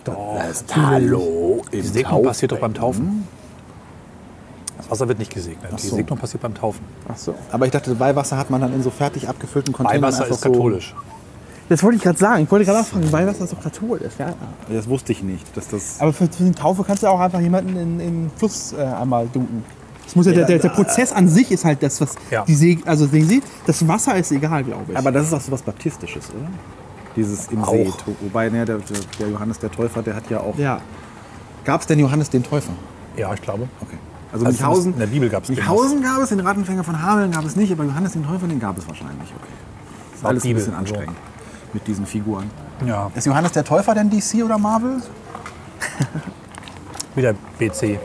[0.03, 0.39] Doch.
[0.75, 3.27] Hallo, Die Segnung passiert doch beim Taufen.
[4.77, 5.71] Das Wasser wird nicht gesegnet.
[5.77, 5.95] Die so.
[5.95, 6.83] Segnung passiert beim Taufen.
[7.07, 7.35] Ach so.
[7.51, 10.41] Aber ich dachte, Weihwasser hat man dann in so fertig abgefüllten Containern Weihwasser einfach ist
[10.41, 10.95] katholisch.
[11.69, 12.43] Das wollte ich gerade sagen.
[12.43, 14.33] Ich wollte gerade nachfragen, weil was das doch katholisch ja.
[14.67, 15.97] So, das wusste ich nicht, dass das.
[15.99, 18.81] Aber für, für die Taufe kannst du auch einfach jemanden in, in den Fluss äh,
[18.81, 19.63] einmal dunken.
[20.11, 22.43] Das muss ja, der, der, der Prozess an sich ist halt das, was Ja.
[22.43, 24.97] die See, also sehen Sie, das Wasser ist egal, glaube ich.
[24.97, 26.49] Aber das ist auch so was Baptistisches, oder?
[27.15, 27.71] Dieses im Auch.
[27.71, 27.89] See.
[28.19, 28.79] Wobei, ne, der,
[29.19, 30.57] der, Johannes der Täufer, der hat ja auch.
[30.57, 30.81] ja.
[31.63, 32.73] Gab es denn Johannes den Täufer?
[33.15, 33.69] Ja, ich glaube.
[33.79, 33.95] Okay.
[34.33, 37.31] Also, Also Münchhausen, in der Bibel gab es Münchhausen gab es, den Rattenfänger von Hameln
[37.31, 39.29] gab es nicht, aber Johannes den Täufer, den gab es wahrscheinlich.
[39.29, 39.53] Okay.
[40.11, 40.93] Das ist alles ein Bibel, bisschen also.
[40.93, 41.17] anstrengend
[41.71, 42.49] mit diesen Figuren.
[42.85, 44.97] Ja, Ist Johannes der Täufer denn DC oder Marvel?
[47.15, 47.97] wieder BC.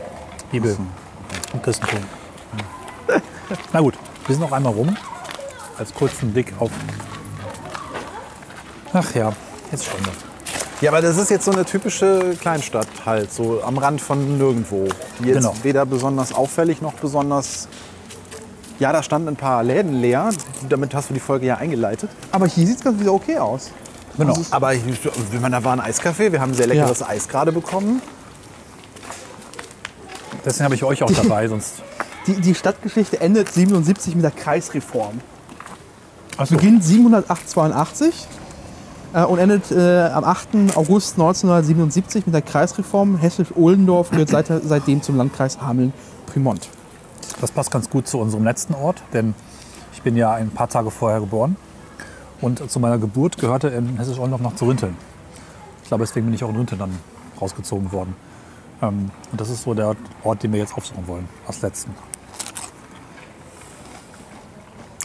[0.53, 0.77] Bibel
[1.53, 2.01] und Christentum.
[3.73, 3.95] Na gut,
[4.27, 4.97] wir sind noch einmal rum.
[5.79, 6.71] Als kurzen Blick auf.
[8.93, 9.33] Ach ja,
[9.71, 10.01] jetzt schon.
[10.81, 14.89] Ja, aber das ist jetzt so eine typische Kleinstadt halt, so am Rand von nirgendwo.
[15.21, 15.55] Die jetzt Genau.
[15.63, 17.69] weder besonders auffällig noch besonders.
[18.79, 20.31] Ja, da standen ein paar Läden leer.
[20.69, 22.11] Damit hast du die Folge ja eingeleitet.
[22.31, 23.71] Aber hier sieht es ganz wieder okay aus.
[24.19, 24.37] Genau.
[24.51, 24.83] Aber ich,
[25.41, 26.33] meine, da war ein Eiscafé.
[26.33, 28.03] Wir haben sehr leckeres Eis gerade bekommen.
[30.47, 31.83] Deswegen habe ich euch auch dabei, sonst.
[32.29, 35.21] Die, die Stadtgeschichte endet 77 mit der Kreisreform.
[36.37, 38.29] Achso, Beginnt 782
[39.13, 40.49] äh, und endet äh, am 8.
[40.77, 43.19] August 1977 mit der Kreisreform.
[43.19, 46.69] Hessisch-Ohlendorf gehört seit, seitdem zum Landkreis Hameln-Primont.
[47.41, 49.35] das passt ganz gut zu unserem letzten Ort, denn
[49.93, 51.57] ich bin ja ein paar Tage vorher geboren.
[52.41, 54.97] Und zu meiner Geburt gehörte in Hessisch-Ollendorf noch zu Rinteln.
[55.83, 56.99] Ich glaube, deswegen bin ich auch in Rinteln dann
[57.41, 58.15] rausgezogen worden.
[58.83, 61.95] Ähm, und das ist so der Ort, den wir jetzt aufsuchen wollen, als letzten.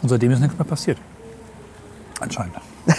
[0.02, 0.98] Und seitdem ist nichts mehr passiert.
[2.20, 2.56] Anscheinend.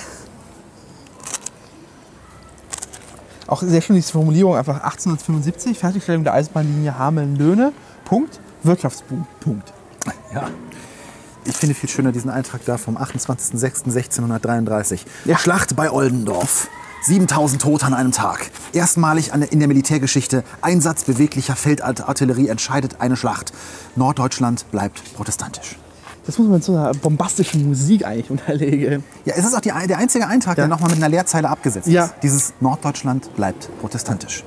[3.47, 7.73] Auch sehr schön diese Formulierung, einfach 1875, Fertigstellung der Eisenbahnlinie Hameln-Löhne,
[8.05, 9.73] Punkt, Wirtschaftsboom, Punkt.
[10.33, 10.49] Ja.
[11.45, 15.01] Ich finde viel schöner diesen Eintrag da vom 28.06.1633.
[15.25, 15.37] Ja.
[15.39, 16.69] Schlacht bei Oldendorf.
[17.05, 18.51] 7000 Tote an einem Tag.
[18.73, 20.45] Erstmalig in der Militärgeschichte.
[20.61, 23.53] Einsatz beweglicher Feldartillerie entscheidet eine Schlacht.
[23.97, 25.77] Norddeutschland bleibt protestantisch.
[26.25, 29.03] Das muss man mit so einer bombastischen Musik eigentlich unterlegen.
[29.25, 32.05] Ja, es ist auch die, der einzige Eintrag, der nochmal mit einer Leerzeile abgesetzt Ja.
[32.05, 32.15] ist.
[32.23, 34.45] Dieses Norddeutschland bleibt protestantisch.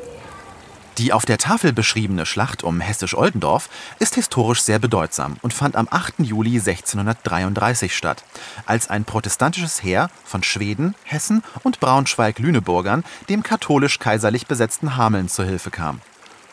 [0.98, 5.90] Die auf der Tafel beschriebene Schlacht um Hessisch-Oldendorf ist historisch sehr bedeutsam und fand am
[5.92, 6.20] 8.
[6.20, 8.24] Juli 1633 statt,
[8.66, 15.70] als ein protestantisches Heer von Schweden, Hessen und Braunschweig-Lüneburgern dem katholisch-kaiserlich besetzten Hameln zur Hilfe
[15.70, 16.00] kam.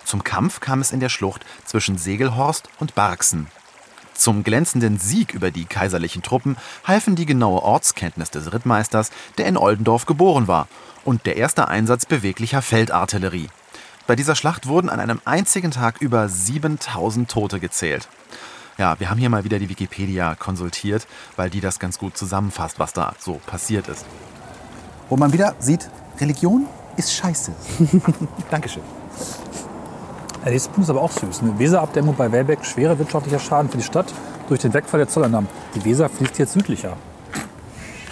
[0.05, 3.47] Zum Kampf kam es in der Schlucht zwischen Segelhorst und Barksen.
[4.13, 9.57] Zum glänzenden Sieg über die kaiserlichen Truppen halfen die genaue Ortskenntnis des Rittmeisters, der in
[9.57, 10.67] Oldendorf geboren war,
[11.05, 13.49] und der erste Einsatz beweglicher Feldartillerie.
[14.07, 18.09] Bei dieser Schlacht wurden an einem einzigen Tag über 7000 Tote gezählt.
[18.77, 22.81] Ja, wir haben hier mal wieder die Wikipedia konsultiert, weil die das ganz gut zusammenfasst,
[22.81, 24.05] was da so passiert ist.
[25.09, 25.89] Wo man wieder sieht,
[26.21, 27.53] Religion ist scheiße.
[28.51, 28.83] Dankeschön.
[30.45, 31.41] Der nächste Punkt ist aber auch süß.
[31.41, 34.13] Eine Weserabdämmung bei Welbeck, schwerer wirtschaftlicher Schaden für die Stadt
[34.49, 35.49] durch den Wegfall der Zolleinnahmen.
[35.77, 36.97] Die Weser fließt jetzt südlicher.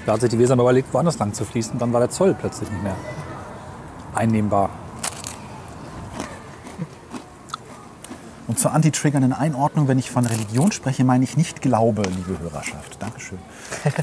[0.06, 1.78] Da hat sich die Weser mal überlegt, woanders lang zu fließen.
[1.80, 2.94] Dann war der Zoll plötzlich nicht mehr
[4.14, 4.70] einnehmbar.
[8.50, 13.00] Und zur anti-triggernden Einordnung, wenn ich von Religion spreche, meine ich nicht Glaube, liebe Hörerschaft.
[13.00, 13.38] Dankeschön.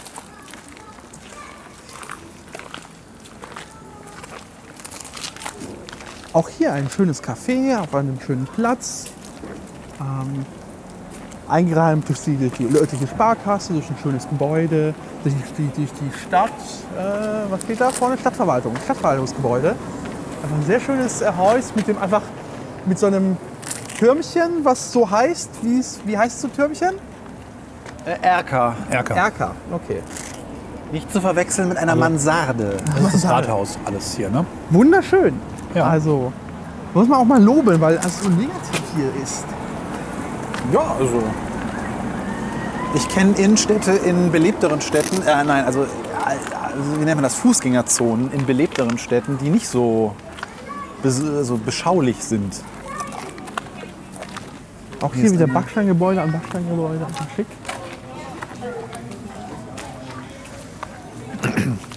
[6.32, 9.08] Auch hier ein schönes Café auf einem schönen Platz.
[10.00, 10.46] Ähm,
[11.50, 16.10] eingerahmt durch die, durch die örtliche Sparkasse, durch ein schönes Gebäude, durch die, durch die
[16.26, 16.54] Stadt.
[16.98, 18.18] Äh, was steht da vorne?
[18.18, 19.76] Stadtverwaltung, Stadtverwaltungsgebäude.
[20.42, 22.22] Einfach ein sehr schönes äh, Haus mit dem einfach
[22.86, 23.36] mit so einem
[23.98, 25.50] Türmchen, was so heißt.
[25.62, 26.92] Wie, es- wie heißt so Türmchen?
[28.06, 28.76] Äh, Erker.
[28.90, 29.16] Erker.
[29.16, 29.52] Erker.
[29.72, 30.02] Okay.
[30.92, 32.78] Nicht zu verwechseln mit einer Mansarde.
[32.96, 34.46] Das ist das Rathaus alles hier, ne?
[34.70, 35.34] Wunderschön.
[35.74, 35.86] Ja.
[35.88, 36.32] Also
[36.94, 39.44] muss man auch mal loben, weil es so negativ hier ist.
[40.72, 41.22] Ja, also.
[42.96, 45.90] Ich kenne Innenstädte in belebteren Städten, äh, nein, also, also
[47.00, 50.16] wie nennt man das, Fußgängerzonen in belebteren Städten, die nicht so,
[51.04, 52.56] so beschaulich sind.
[55.02, 57.06] Auch Hier hier wieder Backsteingebäude an Backsteingebäude.
[57.06, 57.48] Einfach schick.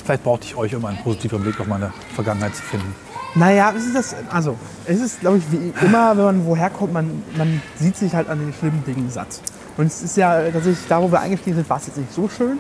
[0.05, 2.95] Vielleicht brauchte ich euch, um einen positiven Blick auf meine Vergangenheit zu finden.
[3.37, 6.93] Naja, es ist das, also, es ist, glaube ich, wie immer, wenn man woher kommt,
[6.93, 9.41] man, man sieht sich halt an den schlimmen Dingen satt.
[9.77, 12.29] Und es ist ja tatsächlich, da wo wir eingestiegen sind, war es jetzt nicht so
[12.29, 12.59] schön.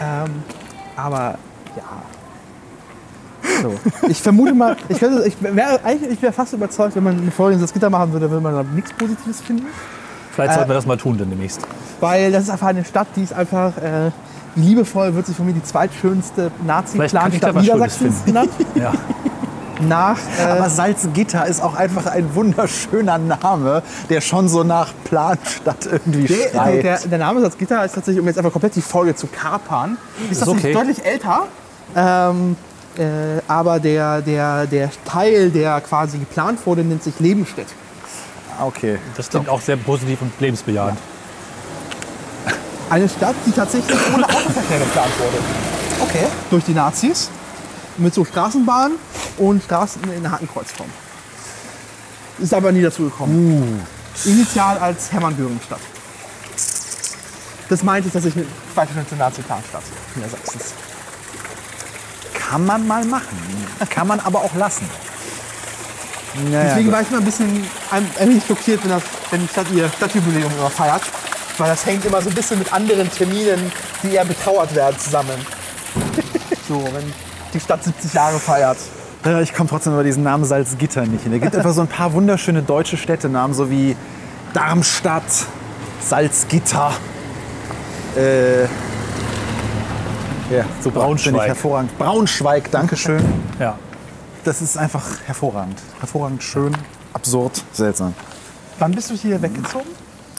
[0.00, 0.42] Ähm,
[0.96, 1.38] aber
[1.76, 2.02] ja.
[3.62, 3.74] So.
[4.08, 5.78] Ich vermute mal, ich, könnte- ich wäre
[6.20, 8.62] wär fast überzeugt, wenn man eine Folge in das Gitter machen würde, würde man da
[8.62, 9.66] nichts Positives finden.
[10.34, 11.60] Vielleicht Äh, sollten wir das mal tun denn demnächst.
[12.00, 14.10] Weil das ist einfach eine Stadt, die ist einfach äh,
[14.56, 18.50] liebevoll, wird sich von mir die zweitschönste Nazi-Planstadt Niedersachsens genannt.
[18.74, 18.92] Ja.
[19.88, 25.86] Nach, äh, Aber Salzgitter ist auch einfach ein wunderschöner Name, der schon so nach Planstadt
[25.90, 26.84] irgendwie Der, schreit.
[26.84, 29.96] der, der Name Salzgitter ist tatsächlich, um jetzt einfach komplett die Folge zu kapern,
[30.30, 30.72] ist, Ist tatsächlich okay.
[30.86, 31.40] deutlich älter.
[31.96, 32.56] Ähm,
[32.98, 37.68] äh, aber der, der, der Teil, der quasi geplant wurde, nennt sich Lebenstedt.
[38.60, 38.98] okay.
[39.16, 40.98] Das klingt auch sehr positiv und lebensbejahend.
[42.90, 45.38] Eine Stadt, die tatsächlich ohne Autoverkehr geplant wurde.
[46.00, 46.26] Okay.
[46.50, 47.30] Durch die Nazis.
[47.98, 48.96] Mit so Straßenbahnen
[49.36, 50.88] und Straßen in Hakenkreuzform.
[52.38, 53.86] Ist aber nie dazu gekommen.
[54.24, 55.80] Initial als Hermann Göring-Stadt.
[57.68, 59.82] Das meinte ich, dass ich eine zweitschönste Nazi-Planstadt
[60.14, 60.74] Niedersachsens.
[62.52, 63.38] Kann man mal machen.
[63.88, 64.86] Kann man aber auch lassen.
[66.50, 66.94] Naja, Deswegen gut.
[66.94, 67.66] war ich immer ein bisschen
[68.18, 71.00] wenig schockiert, wenn, das, wenn die Stadt ihr Stadtjubiläum immer feiert.
[71.56, 75.46] Weil das hängt immer so ein bisschen mit anderen Terminen, die eher betrauert werden, zusammen.
[76.68, 77.10] so, wenn
[77.54, 78.76] die Stadt 70 Jahre feiert.
[79.24, 81.32] Ja, ich komme trotzdem über diesen Namen Salzgitter nicht hin.
[81.32, 83.96] Es gibt einfach so ein paar wunderschöne deutsche Städtenamen, so wie
[84.52, 85.24] Darmstadt,
[86.02, 86.92] Salzgitter.
[88.14, 88.66] Äh,
[90.52, 91.24] ja, so Braunschweig.
[91.24, 91.98] finde ich hervorragend.
[91.98, 93.24] Braunschweig, Dankeschön.
[93.58, 93.78] Ja.
[94.44, 95.80] Das ist einfach hervorragend.
[96.00, 96.76] Hervorragend, schön,
[97.12, 98.12] absurd, seltsam.
[98.78, 99.86] Wann bist du hier weggezogen?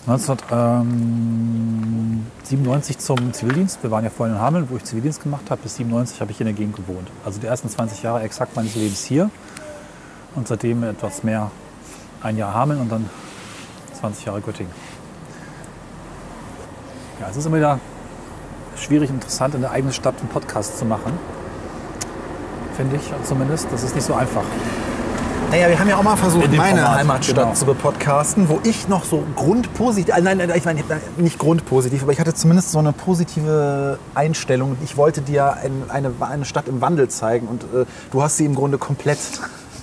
[0.05, 3.81] 1997 zum Zivildienst.
[3.81, 5.61] Wir waren ja vorhin in Hameln, wo ich Zivildienst gemacht habe.
[5.61, 7.09] Bis 97 habe ich in der Gegend gewohnt.
[7.23, 9.29] Also die ersten 20 Jahre exakt meines Lebens hier.
[10.35, 11.49] Und seitdem etwas mehr
[12.21, 13.09] ein Jahr Hameln und dann
[14.01, 14.73] 20 Jahre Göttingen.
[17.21, 17.79] Ja, es ist immer wieder
[18.75, 21.13] schwierig und interessant, in der eigenen Stadt einen Podcast zu machen.
[22.75, 23.67] Finde ich zumindest.
[23.71, 24.43] Das ist nicht so einfach.
[25.51, 27.53] Naja, wir haben ja auch mal versucht, meine Format, Heimatstadt genau.
[27.53, 30.81] zu bepodcasten, wo ich noch so grundpositiv, äh, nein, nein, ich meine
[31.17, 34.77] nicht grundpositiv, aber ich hatte zumindest so eine positive Einstellung.
[34.83, 38.45] Ich wollte dir ein, eine, eine Stadt im Wandel zeigen und äh, du hast sie
[38.45, 39.19] im Grunde komplett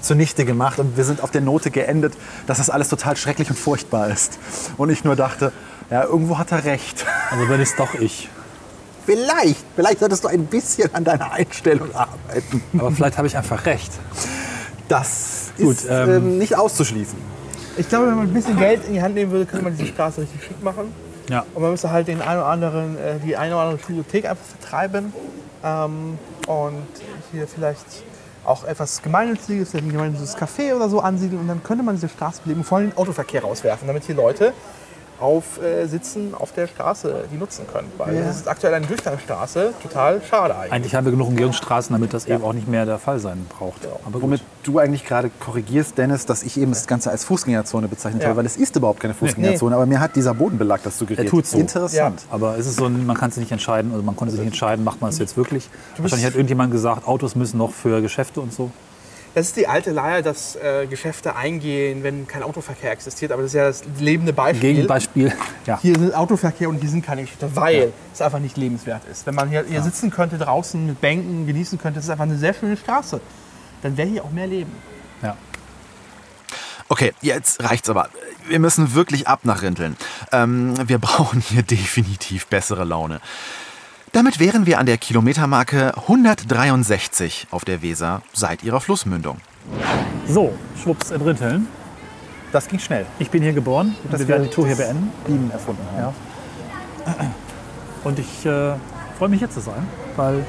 [0.01, 2.15] zunichte gemacht und wir sind auf der Note geendet,
[2.49, 4.41] dass das alles total schrecklich und furchtbar ist.
[4.77, 5.53] Und ich nur dachte,
[5.89, 7.07] ja, irgendwo hat er recht.
[7.31, 8.29] Also bin es doch ich.
[9.07, 12.63] Vielleicht, vielleicht solltest du ein bisschen an deiner Einstellung arbeiten.
[12.79, 13.93] Aber vielleicht habe ich einfach recht.
[14.89, 17.19] Das Gut, ist ähm, ähm, nicht auszuschließen.
[17.77, 19.89] Ich glaube, wenn man ein bisschen Geld in die Hand nehmen würde, könnte man diese
[19.89, 20.93] Straße richtig schick machen.
[21.29, 21.45] Ja.
[21.55, 24.45] Und man müsste halt den einen oder anderen, äh, die eine oder andere Bibliothek einfach
[24.45, 25.13] vertreiben.
[25.63, 26.87] Ähm, und
[27.33, 27.85] hier vielleicht
[28.45, 31.41] auch etwas Gemeinnütziges, ein gemeinnütziges Café oder so ansiedeln.
[31.41, 34.17] Und dann könnte man diese Straße beleben und vor allem den Autoverkehr rauswerfen, damit hier
[34.17, 34.53] Leute
[35.21, 37.89] auf äh, sitzen auf der Straße, die nutzen können.
[37.99, 38.25] Weil Ja.
[38.25, 40.73] das ist aktuell eine Durchgangsstraße, total schade eigentlich.
[40.73, 43.87] Eigentlich haben wir genug Umgehungsstraßen, damit das eben auch nicht mehr der Fall sein braucht.
[44.05, 44.23] Aber gut.
[44.23, 48.29] Womit du eigentlich gerade korrigierst, Dennis, dass ich eben das Ganze als Fußgängerzone bezeichnet Ja.
[48.31, 51.27] habe, weil es ist überhaupt keine Fußgängerzone, aber mir hat dieser Bodenbelag das suggeriert.
[51.27, 51.59] Er tut's so.
[51.59, 52.23] Interessant.
[52.31, 54.49] Aber es ist so, ein- man kann es nicht entscheiden, also man konnte sich nicht
[54.53, 55.69] entscheiden, macht man es jetzt wirklich.
[55.99, 58.71] Wahrscheinlich hat irgendjemand gesagt, Autos müssen noch für Geschäfte und so.
[59.35, 63.31] Das ist die alte Leier, dass äh, Geschäfte eingehen, wenn kein Autoverkehr existiert.
[63.31, 64.75] Aber das ist ja das lebende Beispiel.
[64.75, 65.33] Gegenbeispiel,
[65.67, 65.79] ja.
[65.81, 69.27] Hier sind Autoverkehr und hier sind keine Geschäfte, weil es einfach nicht lebenswert ist.
[69.27, 72.37] Wenn man hier, hier sitzen könnte draußen mit Bänken, genießen könnte, das ist einfach eine
[72.39, 73.21] sehr schöne Straße.
[73.83, 74.73] Dann wäre hier auch mehr Leben.
[75.23, 75.37] ja.
[76.89, 78.09] Okay, jetzt reicht's aber.
[78.49, 79.97] Wir müssen wirklich ab nach Rinteln.
[80.33, 83.21] Ähm, wir brauchen hier definitiv bessere Laune.
[84.13, 89.37] Damit wären wir an der Kilometermarke 163 auf der Weser seit ihrer Flussmündung.
[90.27, 91.69] So, schwupps in Rinteln.
[92.51, 93.07] Das ging schnell.
[93.21, 95.13] Ich bin hier geboren und wir werden die Tour hier beenden.
[95.25, 96.15] Bienen erfunden haben.
[97.07, 97.35] Ja.
[98.03, 98.73] Und ich äh,
[99.17, 100.45] freue mich hier zu sein, weil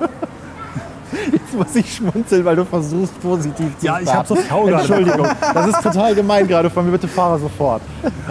[1.30, 4.84] Jetzt muss ich schmunzeln, weil du versuchst, positiv zu Ja, ich hab so faul gerade.
[4.84, 6.92] Entschuldigung, das ist total gemein gerade von mir.
[6.92, 7.82] Bitte fahre sofort.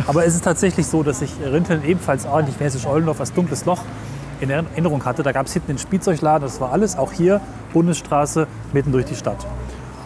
[0.07, 3.83] Aber es ist tatsächlich so, dass ich Rinteln ebenfalls ordentlich wie Hessisch-Oldendorf als dunkles Loch
[4.41, 5.23] in Erinnerung hatte.
[5.23, 7.39] Da gab es hinten den Spielzeugladen, das war alles, auch hier
[7.73, 9.45] Bundesstraße, mitten durch die Stadt.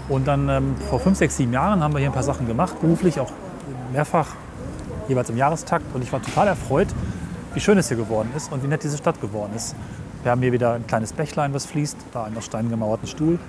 [0.07, 2.79] Und dann ähm, vor fünf, sechs, sieben Jahren haben wir hier ein paar Sachen gemacht,
[2.79, 3.31] beruflich, auch
[3.91, 4.35] mehrfach,
[5.07, 5.85] jeweils im Jahrestakt.
[5.95, 6.87] Und ich war total erfreut,
[7.53, 9.75] wie schön es hier geworden ist und wie nett diese Stadt geworden ist.
[10.21, 13.39] Wir haben hier wieder ein kleines Bächlein, was fließt, da einen aus Stein gemauerten Stuhl.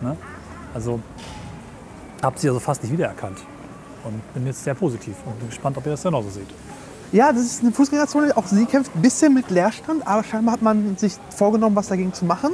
[0.00, 0.16] Ne?
[0.74, 1.00] Also
[2.22, 3.38] habt sie also fast nicht wiedererkannt.
[4.04, 6.48] Und bin jetzt sehr positiv und bin gespannt, ob ihr das genauso seht.
[7.12, 8.36] Ja, das ist eine Fußgängerzone.
[8.36, 12.12] Auch sie kämpft ein bisschen mit Leerstand, aber scheinbar hat man sich vorgenommen, was dagegen
[12.12, 12.50] zu machen.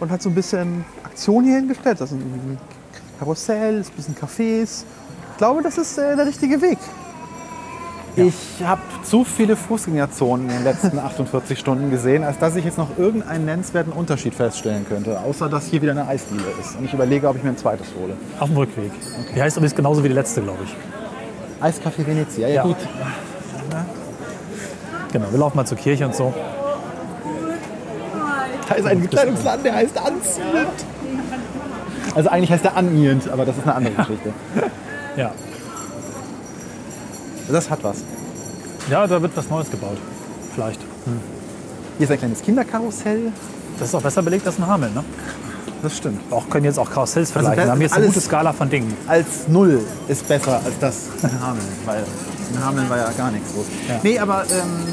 [0.00, 2.00] Und hat so ein bisschen Aktion hier hingestellt.
[2.00, 2.56] Das sind irgendwie
[3.18, 4.84] Karussells, ein bisschen Cafés.
[5.32, 6.78] Ich glaube, das ist äh, der richtige Weg.
[8.16, 8.34] Ich
[8.64, 12.96] habe zu viele Fußgängerzonen in den letzten 48 Stunden gesehen, als dass ich jetzt noch
[12.96, 15.18] irgendeinen nennenswerten Unterschied feststellen könnte.
[15.20, 16.76] Außer, dass hier wieder eine Eisdiele ist.
[16.76, 18.14] Und ich überlege, ob ich mir ein zweites hole.
[18.38, 18.92] Auf dem Rückweg.
[19.34, 20.76] Die heißt übrigens genauso wie die letzte, glaube ich.
[21.64, 22.62] Eiscafé Venezia, ja, Ja.
[22.62, 22.76] gut.
[25.14, 26.34] Genau, wir laufen mal zur Kirche und so.
[28.68, 30.84] Da ist ein Bekleidungsladen, der heißt Anziehend.
[32.16, 34.32] Also eigentlich heißt der Anniehend, aber das ist eine andere Geschichte.
[35.16, 35.30] Ja.
[37.48, 37.98] Das hat was.
[38.90, 39.96] ja, da wird was Neues gebaut.
[40.52, 40.80] Vielleicht.
[41.98, 43.30] Hier ist ein kleines Kinderkarussell.
[43.78, 44.92] Das ist auch besser belegt als in Hameln.
[44.92, 45.04] Ne?
[45.82, 46.20] Das stimmt.
[46.32, 47.58] Auch können jetzt auch Karussells vergleichen.
[47.58, 48.96] das wir haben jetzt eine gute Skala von Dingen.
[49.06, 52.02] Als Null ist besser als das in Hameln, weil
[52.54, 53.66] in Hameln war ja gar nichts los.
[53.88, 54.00] Ja.
[54.02, 54.84] Nee, aber ähm,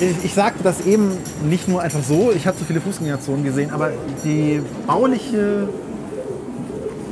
[0.00, 1.12] ich, ich sagte das eben
[1.48, 3.90] nicht nur einfach so, ich habe so viele Fußgängerzonen gesehen, aber
[4.24, 5.68] die bauliche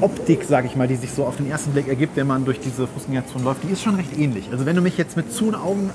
[0.00, 2.60] Optik, sage ich mal, die sich so auf den ersten Blick ergibt, wenn man durch
[2.60, 4.48] diese Fußgängerzone läuft, die ist schon recht ähnlich.
[4.52, 5.90] Also wenn du mich jetzt mit zu Augen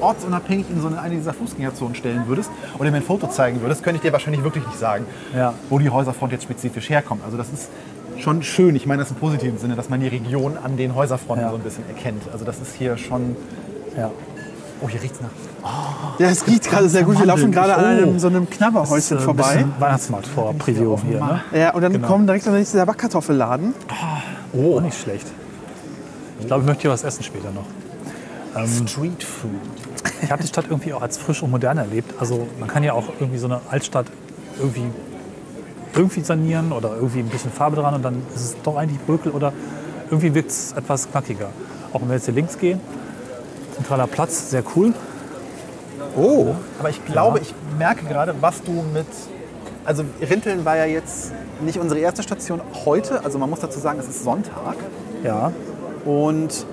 [0.00, 3.82] ortsunabhängig in so eine, eine dieser Fußgängerzonen stellen würdest oder mir ein Foto zeigen würdest,
[3.82, 5.54] könnte ich dir wahrscheinlich wirklich nicht sagen, Ja.
[5.70, 7.22] wo die Häuserfront jetzt spezifisch herkommt.
[7.24, 7.68] Also das ist
[8.20, 8.76] schon schön.
[8.76, 11.50] Ich meine das im positiven Sinne, dass man die Region an den Häuserfronten Ja.
[11.50, 12.22] so ein bisschen erkennt.
[12.32, 13.36] Also das ist hier schon...
[13.96, 14.10] Ja.
[14.82, 15.30] Oh, hier riecht's nach...
[16.18, 17.18] Ja, es riecht gerade sehr gut.
[17.18, 19.52] Wir laufen gerade an einem, so einem Knabberhäuschen Das ist, äh, ein vorbei.
[19.54, 21.18] bisschen Weihnachtsmarkt vor Preview hier.
[21.18, 21.40] Ne?
[21.52, 22.06] Ja, und dann Genau.
[22.06, 23.74] kommen direkt der nächste der Backkartoffelladen.
[24.52, 25.26] Oh, nicht schlecht.
[26.40, 27.64] Ich glaube, ich möchte hier was essen später noch.
[28.54, 29.50] Ähm, Street Food.
[30.22, 32.14] Ich habe die Stadt irgendwie auch als frisch und modern erlebt.
[32.20, 34.06] Also man kann ja auch irgendwie so eine Altstadt
[34.58, 34.84] irgendwie,
[35.94, 39.32] irgendwie sanieren oder irgendwie ein bisschen Farbe dran und dann ist es doch eigentlich Brökel
[39.32, 39.52] oder
[40.10, 41.48] irgendwie wirkt es etwas knackiger.
[41.92, 42.80] Auch wenn wir jetzt hier links gehen,
[43.74, 44.92] zentraler Platz, sehr cool.
[46.16, 49.06] Oh, aber ich glaube, ich merke gerade, was du mit...
[49.84, 53.24] Also Rinteln war ja jetzt nicht unsere erste Station heute.
[53.24, 54.76] Also man muss dazu sagen, es ist Sonntag.
[55.22, 55.52] Ja,
[56.04, 56.66] Und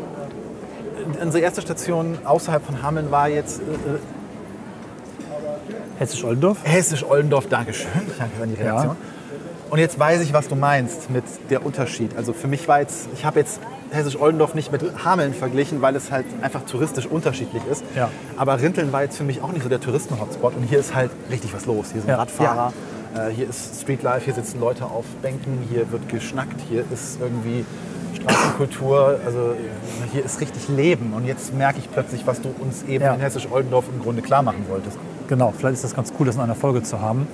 [1.22, 3.64] unsere erste Station außerhalb von Hameln war jetzt äh,
[6.00, 6.58] Hessisch-Oldendorf.
[6.64, 7.48] Hessisch-Oldendorf.
[7.48, 7.88] Dankeschön.
[8.18, 8.96] Danke an die Reaktion.
[9.70, 12.16] Und jetzt weiß ich, was du meinst mit der Unterschied.
[12.16, 13.60] Also für mich war jetzt, ich habe jetzt
[13.92, 17.84] Hessisch-Oldendorf nicht mit Hameln verglichen, weil es halt einfach touristisch unterschiedlich ist.
[17.96, 18.10] Ja.
[18.38, 20.56] Aber Rinteln war jetzt für mich auch nicht so der Touristen-Hotspot.
[20.56, 21.88] Und hier ist halt richtig was los.
[21.92, 22.18] Hier sind Ja.
[22.18, 22.74] Radfahrer,
[23.16, 27.66] äh, hier ist Streetlife, hier sitzen Leute auf Bänken, hier wird geschnackt, hier ist irgendwie
[28.16, 29.56] Straßenkultur, also
[30.12, 31.14] hier ist richtig Leben.
[31.14, 33.14] Und jetzt merke ich plötzlich, was du uns eben Ja.
[33.16, 34.98] in Hessisch-Oldendorf im Grunde klar machen wolltest.
[35.28, 37.28] Genau, vielleicht ist das ganz cool, das in einer Folge zu haben.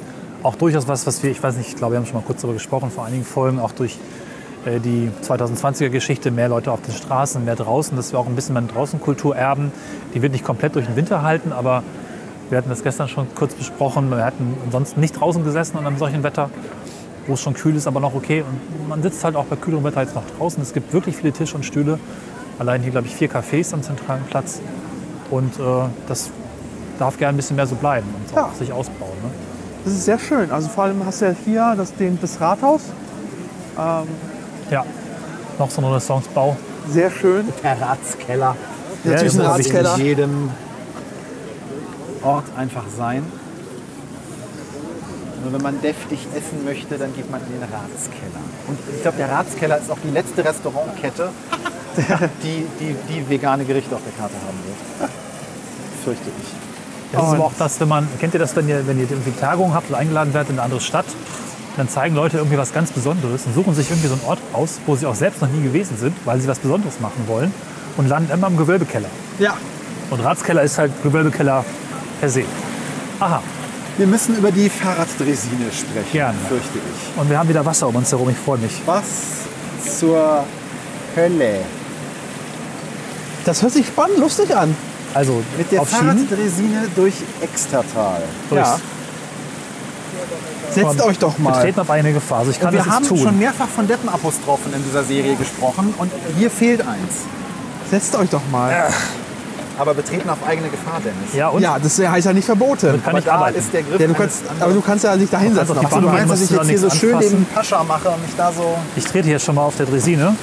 [0.43, 2.41] Auch durchaus was, was wir, ich weiß nicht, ich glaube, wir haben schon mal kurz
[2.41, 3.97] darüber gesprochen, vor einigen Folgen, auch durch
[4.65, 8.35] äh, die 2020er Geschichte, mehr Leute auf den Straßen, mehr draußen, dass wir auch ein
[8.35, 9.71] bisschen mehr Draußenkultur erben.
[10.13, 11.83] Die wird nicht komplett durch den Winter halten, aber
[12.49, 14.09] wir hatten das gestern schon kurz besprochen.
[14.09, 16.49] Wir hatten ansonsten nicht draußen gesessen an einem solchen Wetter,
[17.27, 18.43] wo es schon kühl ist, aber noch okay.
[18.43, 20.61] Und man sitzt halt auch bei kühlerem Wetter jetzt noch draußen.
[20.61, 21.99] Es gibt wirklich viele Tische und Stühle.
[22.57, 24.61] Allein hier, glaube ich, vier Cafés am zentralen Platz.
[25.29, 26.31] Und äh, das
[26.99, 28.49] darf gerne ein bisschen mehr so bleiben und Ja.
[28.57, 29.17] sich ausbauen.
[29.23, 29.29] Ne?
[29.85, 30.51] Das ist sehr schön.
[30.51, 32.81] Also vor allem hast du ja hier das, den, das Rathaus.
[34.69, 34.85] Ja,
[35.57, 36.57] noch so ein Renaissancebau.
[36.89, 37.47] Sehr schön.
[37.63, 38.55] Der Ratskeller.
[39.03, 39.95] Ja, Natürlich ist ein Ratskeller.
[39.95, 40.51] In jedem
[42.23, 43.23] Ort einfach sein.
[45.43, 48.43] Nur wenn man deftig essen möchte, dann geht man in den Ratskeller.
[48.67, 51.29] Und ich glaube, der Ratskeller ist auch die letzte Restaurantkette,
[52.43, 55.09] die, die, die vegane Gerichte auf der Karte haben wird.
[56.03, 56.68] Fürchte ich.
[57.11, 59.09] Das ist Und- aber auch das, wenn man, kennt ihr das, wenn ihr, wenn ihr
[59.09, 61.05] irgendwie Tagungen habt oder eingeladen werdet in eine andere Stadt,
[61.77, 64.79] dann zeigen Leute irgendwie was ganz Besonderes und suchen sich irgendwie so einen Ort aus,
[64.85, 67.53] wo sie auch selbst noch nie gewesen sind, weil sie was Besonderes machen wollen
[67.97, 69.07] und landen immer im Gewölbekeller.
[69.39, 69.53] Ja.
[70.09, 71.63] Und Ratskeller ist halt Gewölbekeller
[72.19, 72.43] per se.
[73.19, 73.41] Aha,
[73.97, 76.37] Wir müssen über die Fahrraddresine sprechen, Gerne.
[76.47, 77.19] fürchte ich.
[77.19, 78.71] und wir haben wieder Wasser um uns herum, ich freue mich.
[78.85, 79.03] Was
[79.99, 80.45] zur
[81.17, 81.59] Hölle?
[83.45, 84.75] Das hört sich spannend, lustig an.
[85.13, 88.21] Also Mit der auf Schienen, Fahrraddresine durch Extertal.
[88.49, 88.79] durchs, Ja.
[90.71, 91.61] Setzt euch doch mal.
[91.61, 92.39] treten auf eine Gefahr.
[92.39, 93.17] Also ich kann Und wir das haben tun.
[93.17, 97.25] schon mehrfach von Deppenapostrophen in dieser Serie gesprochen und hier fehlt eins.
[97.89, 98.71] Setzt euch doch mal.
[99.79, 101.33] Aber betreten auf eigene Gefahr, Dennis.
[101.33, 103.01] ja, und Ja, das heißt ja nicht verboten.
[103.01, 103.57] kann Aber ich da arbeiten.
[103.59, 105.75] ist der Griff Ja, du kannst, aber du kannst ja nicht da hinsetzen.
[105.79, 107.35] Ach Ach, du meinst, dass ich jetzt hier so schön anfassen.
[107.37, 108.77] den Pascha mache und mich da so...
[108.97, 110.35] Ich trete hier schon mal auf der Dresine.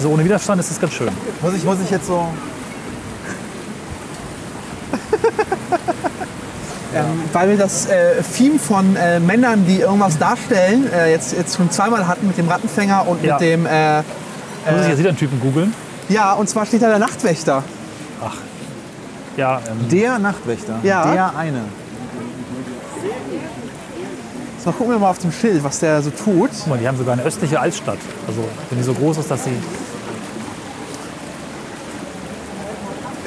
[0.00, 1.08] So ohne Widerstand ist es ganz schön.
[1.42, 2.26] Muss ich, muss ich jetzt so...
[6.94, 11.56] Ähm, weil wir das äh, Theme von äh, Männern, die irgendwas darstellen, äh, jetzt, jetzt
[11.56, 13.34] schon zweimal hatten mit dem Rattenfänger und Ja.
[13.34, 13.66] mit dem.
[13.66, 15.74] Äh, Muss ich jetzt wieder einen Typen googeln?
[16.08, 17.62] ja, und zwar steht da der Nachtwächter.
[19.36, 20.78] Ja, ähm, Der Nachtwächter.
[20.82, 21.12] Ja.
[21.12, 21.60] Der eine.
[24.64, 26.50] So, gucken wir mal auf dem Schild, was der so tut.
[26.58, 27.98] guck mal, die haben sogar eine östliche Altstadt.
[28.26, 29.50] Also wenn die so groß ist, dass sie...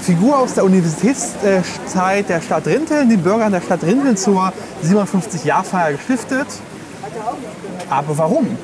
[0.10, 4.52] Figur aus der Universitätszeit der Stadt Rinteln, den Bürgern der Stadt Rinteln zur
[4.84, 6.48] 57-Jahrfeier gestiftet.
[7.92, 8.58] Aber warum?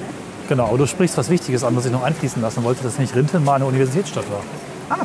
[0.49, 3.15] Genau, aber du sprichst was Wichtiges an, was ich noch einfließen lassen wollte, dass nicht
[3.15, 4.97] Rinteln mal eine Universitätsstadt war.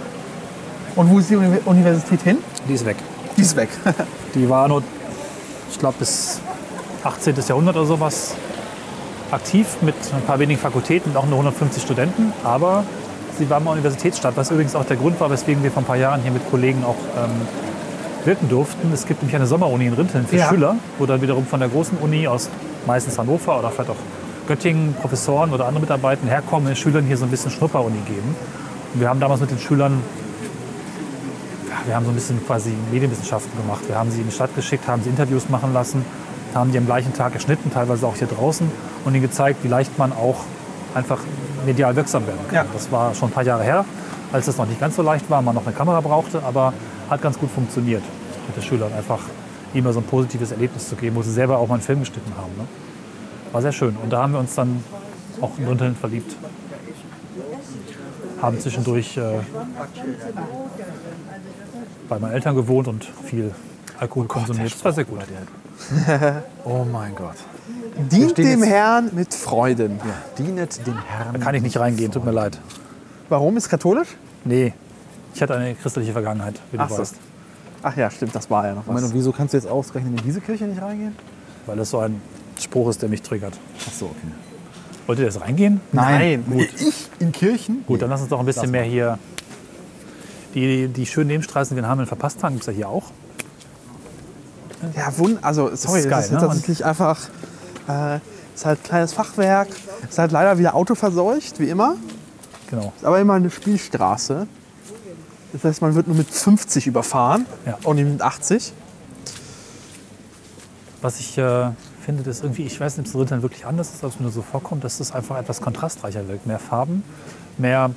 [0.96, 2.38] Und wo ist die Uni- Universität hin?
[2.66, 2.96] Die ist weg.
[3.36, 3.68] Die ist weg.
[4.34, 4.82] Die war nur,
[5.70, 6.40] ich glaube, bis
[7.04, 7.34] 18.
[7.46, 8.34] Jahrhundert oder sowas
[9.30, 12.32] aktiv mit ein paar wenigen Fakultäten und auch nur 150 Studenten.
[12.44, 12.84] Aber
[13.40, 15.96] sie war mal Universitätsstadt, was übrigens auch der Grund war, weswegen wir vor ein paar
[15.96, 17.30] Jahren hier mit Kollegen auch ähm,
[18.26, 18.92] wirken durften.
[18.92, 20.48] Es gibt nämlich eine Sommeruni in Rinteln für Ja.
[20.50, 22.50] Schüler, wo dann wiederum von der großen Uni aus
[22.86, 24.02] meistens Hannover oder vielleicht auch
[24.46, 28.36] Göttingen Professoren oder andere Mitarbeiter herkommen, den Schülern hier so ein bisschen Schnupperuni geben.
[28.92, 30.02] Und wir haben damals mit den Schülern
[31.70, 33.80] ja, wir haben so ein bisschen quasi Medienwissenschaften gemacht.
[33.88, 36.04] Wir haben sie in die Stadt geschickt, haben sie Interviews machen lassen,
[36.54, 38.70] haben die am gleichen Tag geschnitten, teilweise auch hier draußen
[39.06, 40.44] und ihnen gezeigt, wie leicht man auch
[40.94, 41.18] einfach
[41.64, 42.54] medial wirksam werden kann.
[42.54, 42.64] Ja.
[42.72, 43.84] Das war schon ein paar Jahre her,
[44.32, 46.72] als es noch nicht ganz so leicht war, man noch eine Kamera brauchte, aber
[47.08, 48.02] hat ganz gut funktioniert
[48.46, 49.20] mit den Schülern einfach
[49.74, 52.32] immer so ein positives Erlebnis zu geben, wo sie selber auch mal einen Film geschnitten
[52.36, 52.52] haben.
[52.56, 52.66] Ne?
[53.52, 53.96] War sehr schön.
[53.96, 54.82] Und da haben wir uns dann
[55.40, 56.36] auch in Rinteln verliebt.
[58.40, 59.40] Haben zwischendurch äh,
[62.08, 63.52] bei meinen Eltern gewohnt und viel
[63.98, 64.72] Alkohol konsumiert.
[64.72, 65.20] Das war sehr gut.
[66.64, 67.36] Oh mein Gott.
[68.08, 70.00] Dient dem Herrn mit Freuden.
[70.38, 71.32] Dienet dem Herrn.
[71.34, 72.58] Da kann ich nicht reingehen, tut mir leid.
[73.28, 73.56] Warum?
[73.56, 74.08] Ist katholisch?
[74.44, 74.72] Nee,
[75.34, 76.98] ich hatte eine christliche Vergangenheit, wie du Ach so.
[76.98, 77.14] weißt.
[77.82, 79.02] Ach ja, stimmt, das war ja noch was.
[79.02, 81.16] und wieso kannst du jetzt ausgerechnet in diese Kirche nicht reingehen?
[81.66, 82.20] Weil das so ein
[82.58, 83.54] Spruch ist, der mich triggert.
[83.88, 84.32] Ach so, okay.
[85.06, 85.80] Wollt ihr jetzt reingehen?
[85.92, 86.44] Nein.
[86.48, 86.68] Gut.
[86.78, 87.84] Ich in Kirchen?
[87.86, 89.18] Gut, dann lass uns doch ein bisschen mehr hier.
[90.54, 93.04] Die, die schönen Nebenstraßen, die wir in Hameln verpasst haben, gibt es ja hier auch.
[94.96, 96.38] Ja, wund also sorry, ist das geil, ist ne?
[96.38, 97.18] tatsächlich einfach.
[97.90, 98.20] Äh,
[98.54, 99.68] ist halt ein kleines Fachwerk,
[100.08, 101.94] ist halt leider wieder autoverseucht, wie immer.
[102.68, 102.92] Genau.
[102.96, 104.46] Ist aber immer eine Spielstraße.
[105.52, 107.78] Das heißt, man wird nur mit 50 überfahren Ja.
[107.84, 108.72] und nicht mit 80.
[111.02, 111.70] Was ich äh,
[112.04, 114.42] finde, das irgendwie, ich weiß nicht, ob es Rittern wirklich anders ist, als mir so
[114.42, 116.46] vorkommt, dass es einfach etwas kontrastreicher wirkt.
[116.46, 117.02] Mehr Farben,
[117.56, 117.90] mehr,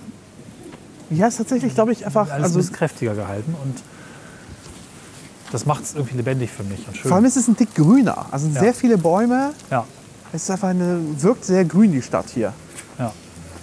[1.10, 2.32] Ja, ist tatsächlich, glaube ich, einfach.
[2.32, 3.56] alles Also, kräftiger gehalten.
[3.64, 3.76] Und
[5.54, 7.08] das macht es irgendwie lebendig für mich und schön.
[7.10, 8.26] vor allem ist es ein Dick grüner.
[8.32, 8.60] Also Ja.
[8.60, 9.54] sehr viele Bäume.
[9.72, 9.86] ja.
[10.36, 12.54] Es ist einfach eine, wirkt sehr grün, die Stadt hier.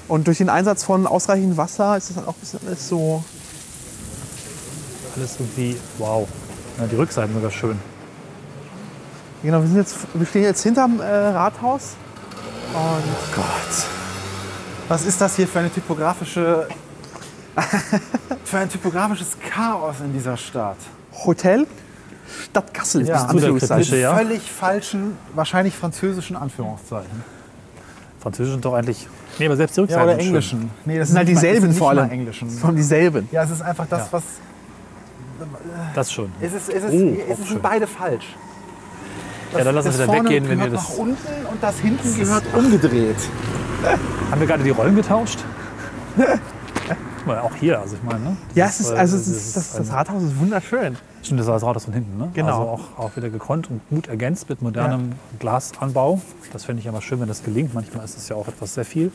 [0.06, 3.22] Und durch den Einsatz von ausreichend Wasser ist das dann auch ein bisschen alles so.
[5.16, 6.26] Alles irgendwie, wow.
[6.78, 7.78] Ja, die Rückseiten sogar schön.
[9.42, 11.94] Genau, wir, sind jetzt, wir stehen jetzt hinterm äh, Rathaus.
[12.74, 13.86] Und Gott.
[14.88, 16.66] Was ist das hier für eine typografische.
[18.44, 20.78] für ein typografisches Chaos in dieser Stadt?
[21.24, 21.66] Hotel
[22.44, 23.06] Stadt Kassel.
[23.06, 23.76] Ja, Anführungszeichen.
[23.82, 24.14] kritische, ja.
[24.16, 27.24] Völlig falschen, wahrscheinlich französischen Anführungszeichen.
[28.20, 29.08] Französisch sind doch eigentlich.
[29.38, 30.28] Nee, aber selbst die Ja, Rückseiten oder sind schön.
[30.28, 30.70] englischen.
[30.84, 32.08] Nee, Das sind halt nicht mal- dieselben das sind vor nicht allem.
[32.08, 32.48] mal englischen.
[32.48, 33.28] Das sind dieselben.
[33.32, 34.06] Ja, es ist einfach das, Ja.
[34.12, 34.22] was.
[35.94, 36.30] Das schon.
[36.40, 37.60] Es ist, es ist, Oh, es sind schön.
[37.62, 38.26] beide falsch.
[39.56, 40.82] Ja, dann lass uns das wieder weggehen, wenn ihr das.
[40.90, 43.16] nach unten und das hinten gehört umgedreht.
[44.30, 45.38] Haben wir gerade die Rollen getauscht?
[47.26, 48.36] Mal, auch hier, also ich meine, ne?
[48.54, 50.96] Ja, es ist, äh, also es ist, das, das ein- Rathaus ist wunderschön.
[51.22, 52.30] Stimmt, das war das Rathaus von hinten, ne?
[52.34, 52.46] Genau.
[52.48, 56.20] Also auch, auch wieder gekonnt und gut ergänzt mit modernem Glasanbau.
[56.52, 57.74] Das finde ich aber schön, wenn das gelingt.
[57.74, 59.12] Manchmal ist es ja auch etwas sehr viel.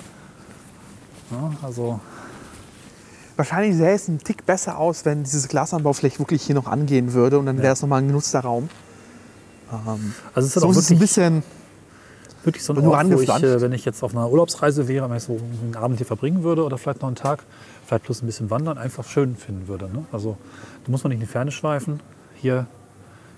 [1.32, 2.00] Ja, also
[3.38, 7.12] Wahrscheinlich sähe es einen Tick besser aus, wenn dieses Glasanbau vielleicht wirklich hier noch angehen
[7.12, 8.70] würde und dann wäre es nochmal ein genutzter Raum.
[9.70, 10.00] Also
[10.36, 11.44] es ist So auch ist es ein bisschen.
[12.46, 15.18] Wirklich so ein Ort, wo ich, äh, wenn ich jetzt auf einer Urlaubsreise wäre, wenn
[15.18, 17.44] ich so einen Abend hier verbringen würde oder vielleicht noch einen Tag,
[17.86, 19.86] vielleicht plus ein bisschen wandern, einfach schön finden würde.
[19.86, 20.06] Ne?
[20.12, 20.38] Also
[20.86, 22.00] da muss man nicht in die Ferne schweifen.
[22.36, 22.68] Hier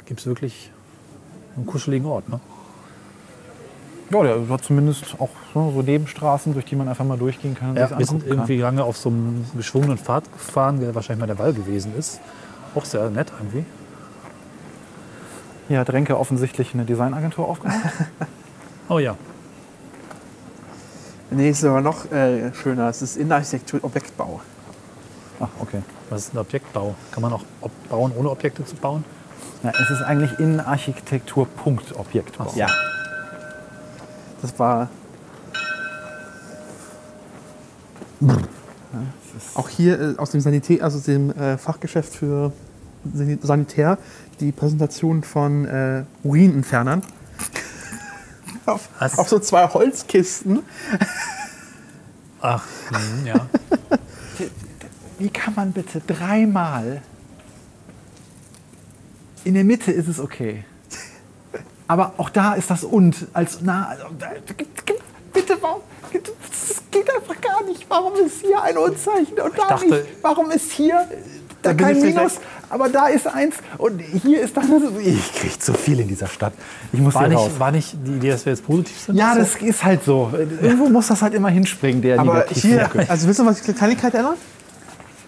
[0.05, 0.71] gibt es wirklich
[1.55, 2.29] einen kuscheligen Ort.
[2.29, 2.39] Ne?
[4.09, 7.75] Ja, der hat zumindest auch so, Nebenstraßen, durch die man einfach mal durchgehen kann.
[7.75, 11.39] Ja, wir sind irgendwie lange auf so einem geschwungenen Pfad gefahren, der wahrscheinlich mal der
[11.39, 12.21] Wall gewesen ist.
[12.73, 13.65] Auch sehr nett irgendwie.
[15.67, 17.81] Hier hat Renke offensichtlich eine Designagentur aufgemacht.
[18.89, 19.15] Oh ja,
[21.29, 22.87] Nee, es ist aber noch äh, schöner.
[22.87, 24.39] Es ist Innenarchitektur, Objektbau.
[25.41, 25.81] Ach, okay.
[26.09, 26.95] was ist ein Objektbau?
[27.11, 29.03] Kann man auch ob bauen, ohne Objekte zu bauen?
[29.61, 32.51] Ja, es ist eigentlich Innenarchitektur Punkt Objektbau.
[32.55, 32.67] Ja.
[34.41, 34.89] Das war.
[39.53, 42.53] Auch hier äh, aus dem Sanitär, also aus dem äh, Fachgeschäft für
[43.13, 43.97] Sani- Sanitär,
[44.39, 47.01] die Präsentation von äh, Urinentfernern.
[48.67, 50.63] Auf, auf so zwei Holzkisten.
[52.41, 53.47] Ach, hm, ja.
[55.19, 57.01] Wie kann man bitte dreimal
[59.43, 60.65] in der Mitte ist es okay.
[61.87, 64.05] Aber auch da ist das und als na also,
[65.31, 67.85] bitte warum das geht einfach gar nicht.
[67.89, 70.05] Warum ist hier ein Unzeichen und da dachte- nicht?
[70.21, 71.07] Warum ist hier
[71.67, 72.39] da bin kein Minus,
[72.69, 74.65] aber da ist eins und hier ist dann
[74.99, 76.53] ich krieg zu viel in dieser Stadt.
[76.91, 77.47] Ich muss War hier raus.
[77.47, 79.15] nicht, war nicht die Idee, dass wir jetzt positiv sind?
[79.15, 80.31] Ja, das ist halt so.
[80.61, 84.13] Irgendwo muss das halt immer hinspringen, der Aber hier, also willst du was die Kleinigkeit
[84.13, 84.35] ändern?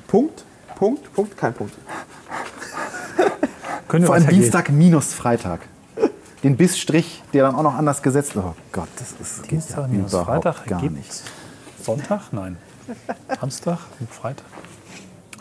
[0.07, 0.43] Punkt,
[0.75, 1.73] Punkt, Punkt, kein Punkt.
[3.87, 4.27] Können wir Vor allem?
[4.27, 5.61] Dienstag minus Freitag.
[6.43, 9.87] Den Bissstrich, der dann auch noch anders gesetzt Oh Gott, das ist geht Dienstag ja
[9.87, 11.21] minus Freitag gar nicht.
[11.83, 12.31] Sonntag?
[12.31, 12.57] Nein.
[13.39, 13.79] Samstag
[14.09, 14.45] Freitag?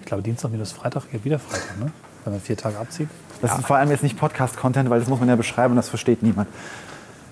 [0.08, 1.92] Ich glaube, Dienstag minus Freitag ergibt wieder Freitag, ne?
[2.24, 3.10] Wenn man vier Tage abzieht.
[3.42, 5.90] Das ist vor allem jetzt nicht Podcast-Content, weil das muss man ja beschreiben und das
[5.90, 6.48] versteht niemand.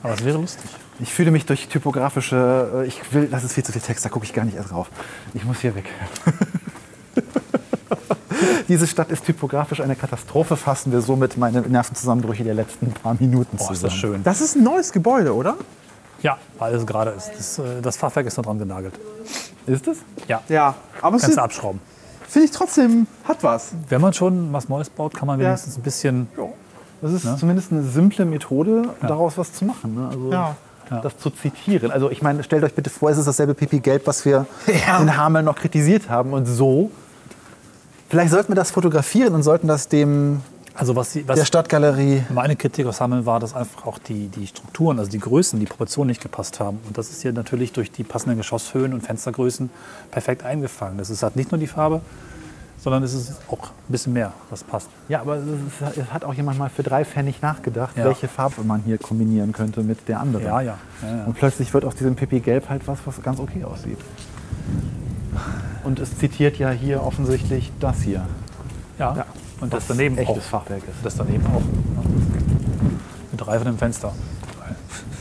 [0.02, 0.68] Aber es wäre lustig.
[1.00, 4.10] Ich fühle mich durch typografische, äh, ich will, das ist viel zu viel Text, da
[4.10, 4.90] gucke ich gar nicht erst drauf.
[5.32, 5.86] Ich muss hier weg.
[8.68, 13.56] Diese Stadt ist typografisch eine Katastrophe, fassen wir somit meine Nervenzusammenbrüche der letzten paar Minuten
[13.58, 13.82] Oh, ist zusammen.
[13.84, 14.22] das schön.
[14.22, 15.56] Das ist ein neues Gebäude, oder?
[16.20, 17.30] Ja, weil es gerade ist.
[17.38, 18.92] Das, äh, das Fachwerk ist noch dran genagelt.
[19.66, 19.96] Ist es?
[20.28, 21.80] Ja, Ja, aber es kannst ist- du abschrauben.
[22.28, 23.72] Finde ich trotzdem, hat was.
[23.88, 25.46] Wenn man schon was Neues baut, kann man Ja.
[25.48, 26.28] wenigstens ein bisschen.
[27.02, 29.94] Das ist zumindest eine simple Methode, daraus was zu machen.
[29.94, 30.08] Ne?
[30.08, 30.56] Also Ja.
[31.02, 31.90] das zu zitieren.
[31.90, 34.46] Also ich meine, stellt euch bitte vor, es ist dasselbe Pipi Gelb, was wir
[34.86, 34.98] Ja.
[35.00, 36.32] in Hameln noch kritisiert haben.
[36.32, 36.90] Und so,
[38.08, 40.40] vielleicht sollten wir das fotografieren und sollten das dem
[40.76, 42.22] Also was, was der Stadtgalerie.
[42.28, 45.66] meine Kritik aus Sammeln war, dass einfach auch die, die Strukturen, also die Größen, die
[45.66, 46.78] Proportionen nicht gepasst haben.
[46.86, 49.70] Und das ist hier natürlich durch die passenden Geschosshöhen und Fenstergrößen
[50.10, 50.98] perfekt eingefangen.
[50.98, 52.02] Das ist halt nicht nur die Farbe,
[52.78, 54.88] sondern es ist auch ein bisschen mehr, was passt.
[55.08, 58.04] Ja, aber es, hat auch jemand mal für drei Pfennig nachgedacht, Ja.
[58.04, 60.44] welche Farbe man hier kombinieren könnte mit der anderen.
[60.44, 60.78] Ja, ja.
[61.02, 61.24] ja, ja.
[61.24, 63.98] Und plötzlich wird aus diesem Pipi Gelb halt was, was ganz okay aussieht.
[65.84, 68.26] Und es zitiert ja hier offensichtlich das hier.
[68.98, 69.24] ja.
[69.60, 70.42] Und das daneben echtes auch.
[70.42, 71.04] Fachwerk ist.
[71.04, 71.62] Das daneben auch.
[73.32, 74.12] Mit reifendem Fenster.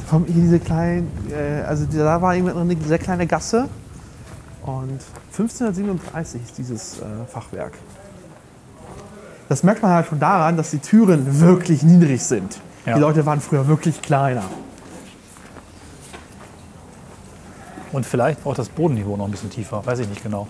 [0.07, 3.67] Vom, hier diese kleinen, äh, also da war irgendwann eine sehr kleine Gasse.
[4.63, 4.99] Und
[5.31, 7.73] 1537 ist dieses äh, Fachwerk.
[9.47, 12.59] Das merkt man halt schon daran, dass die Türen wirklich niedrig sind.
[12.85, 12.95] Ja.
[12.95, 14.43] Die Leute waren früher wirklich kleiner.
[17.91, 20.47] Und vielleicht braucht das Bodenniveau noch ein bisschen tiefer, weiß ich nicht genau.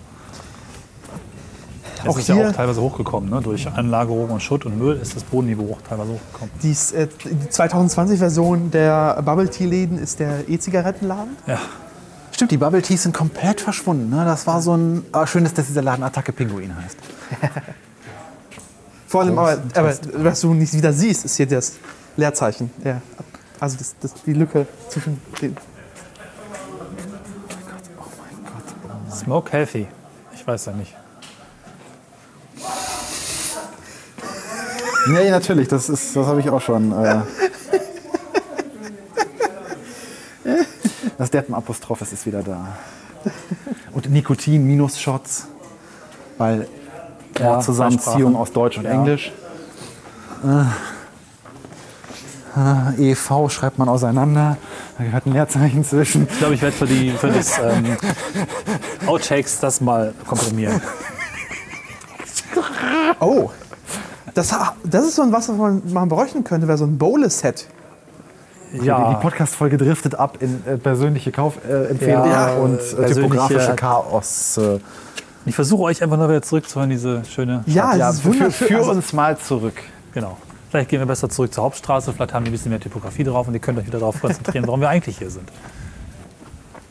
[2.06, 3.30] Es Auch ist ja hier- auch teilweise hochgekommen.
[3.30, 3.40] Ne?
[3.40, 6.50] Durch Anlagerung und Schutt und Müll ist das Bodenniveau auch teilweise hochgekommen.
[6.62, 11.36] Dies, äh, die 2020-Version der Bubble Tea Läden ist der E-Zigarettenladen.
[11.46, 11.58] Ja,
[12.32, 14.10] Stimmt, die Bubble Teas sind komplett verschwunden.
[14.10, 14.24] Ne?
[14.26, 15.02] Das war so ein.
[15.12, 16.98] Ah, schön ist, dass dieser Laden Attacke Pinguin heißt.
[19.06, 21.74] Vor allem, aber, aber was du nicht wieder siehst, ist hier das
[22.18, 22.70] Leerzeichen.
[22.84, 23.00] Ja.
[23.58, 25.56] Also das, das, die Lücke zwischen den.
[29.14, 29.86] Smoke healthy.
[30.34, 30.94] Ich weiß ja nicht.
[35.08, 36.92] Nee, natürlich, das, ist- das habe ich auch schon.
[36.92, 37.20] Äh
[41.18, 42.76] das Deppenapostroph ist wieder da.
[43.92, 45.46] Und Nikotin-Minus-Shots,
[46.38, 46.66] weil
[47.38, 48.90] Ja, Zusammenziehung aus Deutsch und Ja.
[48.92, 49.32] Englisch.
[50.44, 50.64] Äh,
[53.00, 54.56] äh, EV schreibt man auseinander.
[54.98, 56.26] Da gehört ein Leerzeichen zwischen.
[56.30, 57.96] Ich glaube, ich werde für, die, für das ähm,
[59.06, 60.80] Outtakes das mal komprimieren.
[63.20, 63.50] Oh!
[64.36, 67.66] Das, das ist so ein was, was man, man bräuchten könnte, wäre so ein Bowle-Set.
[68.72, 74.58] Die Ja, Podcast-Folge driftet ab in äh, persönliche Kaufempfehlungen Ja, und äh, persönliche- typografische Chaos.
[74.58, 74.78] Äh,
[75.46, 77.62] ich versuche euch einfach nur wieder zurückzuhören, diese schöne.
[77.66, 78.68] Ja, ja, es ist für, wunderschön.
[78.68, 79.74] für Also, uns mal zurück.
[80.12, 80.36] Genau.
[80.68, 83.46] Vielleicht gehen wir besser zurück zur Hauptstraße, vielleicht haben die ein bisschen mehr Typografie drauf
[83.48, 85.48] und ihr könnt euch wieder darauf konzentrieren, warum wir eigentlich hier sind.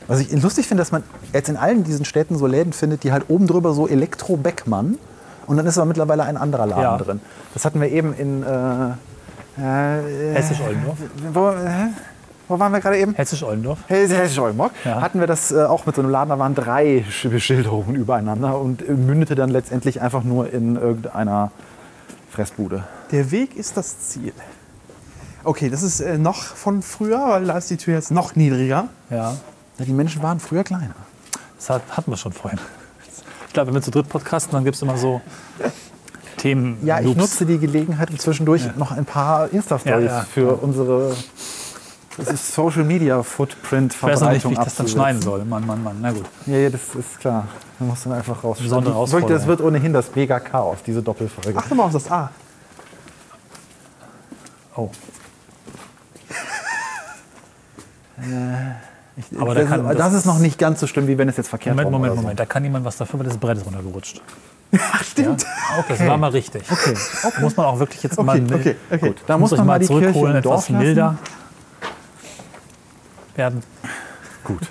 [0.07, 3.11] Was ich lustig finde, dass man jetzt in allen diesen Städten so Läden findet, die
[3.11, 4.97] halt oben drüber so Elektro Beckmann
[5.47, 6.97] und dann ist aber mittlerweile ein anderer Laden Ja.
[6.97, 7.21] drin.
[7.53, 8.89] Das hatten wir eben in äh,
[9.57, 10.97] äh, Hessisch-Oldendorf.
[11.33, 11.87] Wo, hä?
[12.47, 13.13] wo waren wir gerade eben?
[13.15, 13.79] Hessisch-Oldendorf.
[13.87, 14.71] Hessisch Oldenburg.
[14.83, 15.01] Ja.
[15.01, 18.59] Hatten wir das äh, auch mit so einem Laden, da waren drei Sch- Beschilderungen übereinander
[18.59, 21.51] und äh, mündete dann letztendlich einfach nur in irgendeiner
[22.31, 22.83] Fressbude.
[23.11, 24.33] der Weg ist das Ziel.
[25.43, 28.89] Okay, das ist äh, noch von früher, weil da ist die Tür jetzt noch niedriger.
[29.09, 29.33] Ja,
[29.79, 30.95] Ja, die Menschen waren früher kleiner.
[31.57, 32.59] das hat, hatten wir schon vorhin.
[33.55, 35.21] Ich glaube, wenn wir zu dritt podcasten, dann gibt es immer so
[36.35, 36.77] Themen.
[36.85, 40.25] Ja, ich nutze die Gelegenheit, um zwischendurch noch ein paar Insta-Stories Ja, ja.
[40.25, 41.15] für unsere
[42.17, 45.21] das ist Social Media Footprint Ich weiß noch nicht, wie ich Verbreitung das dann schneiden
[45.21, 45.45] soll.
[45.45, 45.99] Mann, Mann, Mann.
[46.01, 46.25] Na gut.
[46.47, 47.47] Ja, ja, das ist klar.
[47.79, 48.57] Da musst du dann einfach raus.
[48.61, 51.57] Besondere Ich fürchte, das wird ohnehin das mega Chaos, diese Doppelfolge.
[51.57, 52.29] Achte mal auf das A.
[54.75, 54.89] Oh.
[59.17, 61.29] Ich- aber das, da kann- das, das ist noch nicht ganz so schlimm, wie wenn
[61.29, 62.21] es jetzt verkehrt Moment, Moment, oder so.
[62.23, 62.39] Moment.
[62.39, 64.21] Da kann jemand was dafür, weil das Brett ist runtergerutscht.
[64.77, 65.43] Ach, stimmt.
[65.43, 65.85] Ja?
[65.87, 66.63] Das war mal richtig.
[66.69, 66.93] Okay.
[67.39, 69.07] Muss man auch wirklich jetzt mal, Okay, okay, okay.
[69.07, 71.17] Gut, da muss muss man mal mal die Kirche zurückholen, Dorf etwas milder
[73.35, 73.63] werden.
[74.43, 74.69] Gut.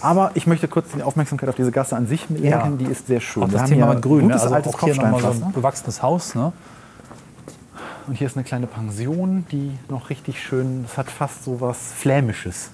[0.00, 2.44] Aber ich möchte kurz die Aufmerksamkeit auf diese Gasse an sich lenken.
[2.46, 2.68] Ja.
[2.78, 3.42] Die ist sehr schön.
[3.44, 4.18] Auch das Thema mit Grün.
[4.18, 4.22] Ne?
[4.24, 6.34] Gutes Also altes auch hier nochmal so ein bewachsenes Haus.
[6.34, 6.52] Ne?
[8.06, 11.78] Und hier ist eine kleine Pension, die noch richtig schön, es hat fast so was
[11.96, 12.68] Flämisches.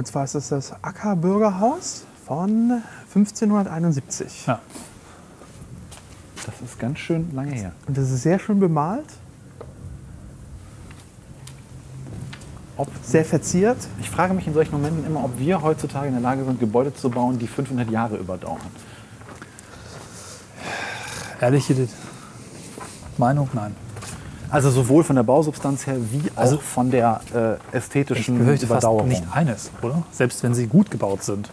[0.00, 2.82] Und zwar ist das das Ackerbürgerhaus von
[3.14, 4.46] 1571.
[4.46, 4.58] Ja.
[6.46, 7.72] Das ist ganz schön lange her.
[7.86, 9.04] Und das ist sehr schön bemalt,
[12.78, 13.76] Ob, sehr verziert.
[14.00, 16.94] ich frage mich in solchen Momenten immer, ob wir heutzutage in der Lage sind, Gebäude
[16.94, 18.58] zu bauen, die 500 Jahre überdauern.
[21.42, 21.88] Ehrliche
[23.18, 23.50] Meinung?
[23.52, 23.76] Nein.
[24.50, 28.62] Also sowohl von der Bausubstanz her wie auch Also- von der äh, Ich ästhetischen fast
[28.64, 29.08] Überdauerung.
[29.08, 30.02] nicht eines, oder?
[30.10, 31.48] Selbst wenn sie gut gebaut sind.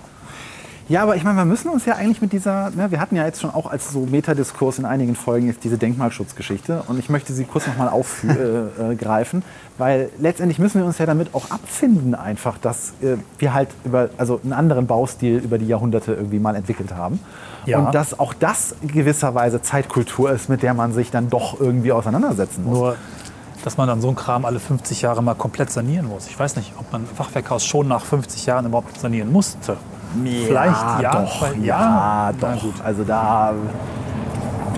[0.89, 3.25] Ja, aber ich meine, wir müssen uns ja eigentlich mit dieser, ne, wir hatten ja
[3.25, 7.33] jetzt schon auch als so Metadiskurs in einigen Folgen jetzt diese Denkmalschutzgeschichte und ich möchte
[7.33, 12.15] sie kurz nochmal aufgreifen, äh, äh, weil letztendlich müssen wir uns ja damit auch abfinden
[12.15, 16.55] einfach, dass äh, wir halt über, also einen anderen Baustil über die Jahrhunderte irgendwie mal
[16.55, 17.19] entwickelt haben
[17.65, 17.79] Ja.
[17.79, 22.63] und dass auch das gewisserweise Zeitkultur ist, mit der man sich dann doch irgendwie auseinandersetzen
[22.63, 22.77] muss.
[22.77, 22.95] Nur,
[23.65, 26.27] dass man dann so einen Kram alle 50 Jahre mal komplett sanieren muss.
[26.27, 29.75] Ich weiß nicht, ob man ein Fachwerkhaus schon nach 50 Jahren überhaupt sanieren musste.
[30.23, 31.11] Vielleicht ja.
[31.21, 32.61] doch, weil- ja, Na doch.
[32.61, 32.73] gut.
[32.83, 33.53] Also da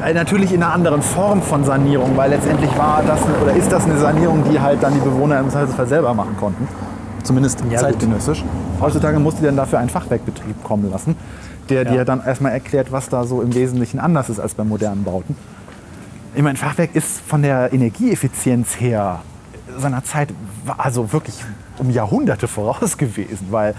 [0.05, 3.85] äh, natürlich in einer anderen Form von Sanierung, weil letztendlich war das oder ist das
[3.85, 6.67] eine Sanierung, die halt dann die Bewohner im Zweifelsfall selber machen konnten.
[7.23, 8.43] Zumindest Ja, zeitgenössisch.
[8.79, 11.15] Heutzutage musst du dann dafür einen Fachwerkbetrieb kommen lassen,
[11.67, 11.91] der Ja.
[11.91, 15.35] dir dann erstmal erklärt, was da so im Wesentlichen anders ist als bei modernen Bauten.
[16.33, 19.19] Ich meine, Fachwerk ist von der Energieeffizienz her
[19.77, 20.29] seiner Zeit
[20.77, 21.43] also wirklich
[21.77, 23.75] um Jahrhunderte voraus gewesen, weil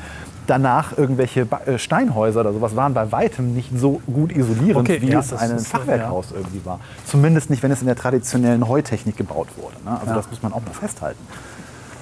[0.50, 5.08] danach irgendwelche äh, Steinhäuser oder sowas waren bei weitem nicht so gut isolierend, Okay, wie
[5.08, 6.80] ja, es das ein äh, Fachwerkhaus irgendwie war.
[7.06, 9.76] Zumindest nicht, wenn es in der traditionellen Heutechnik gebaut wurde.
[9.84, 9.92] Ne?
[9.92, 10.16] Also Ja.
[10.16, 11.20] das muss man auch mal festhalten.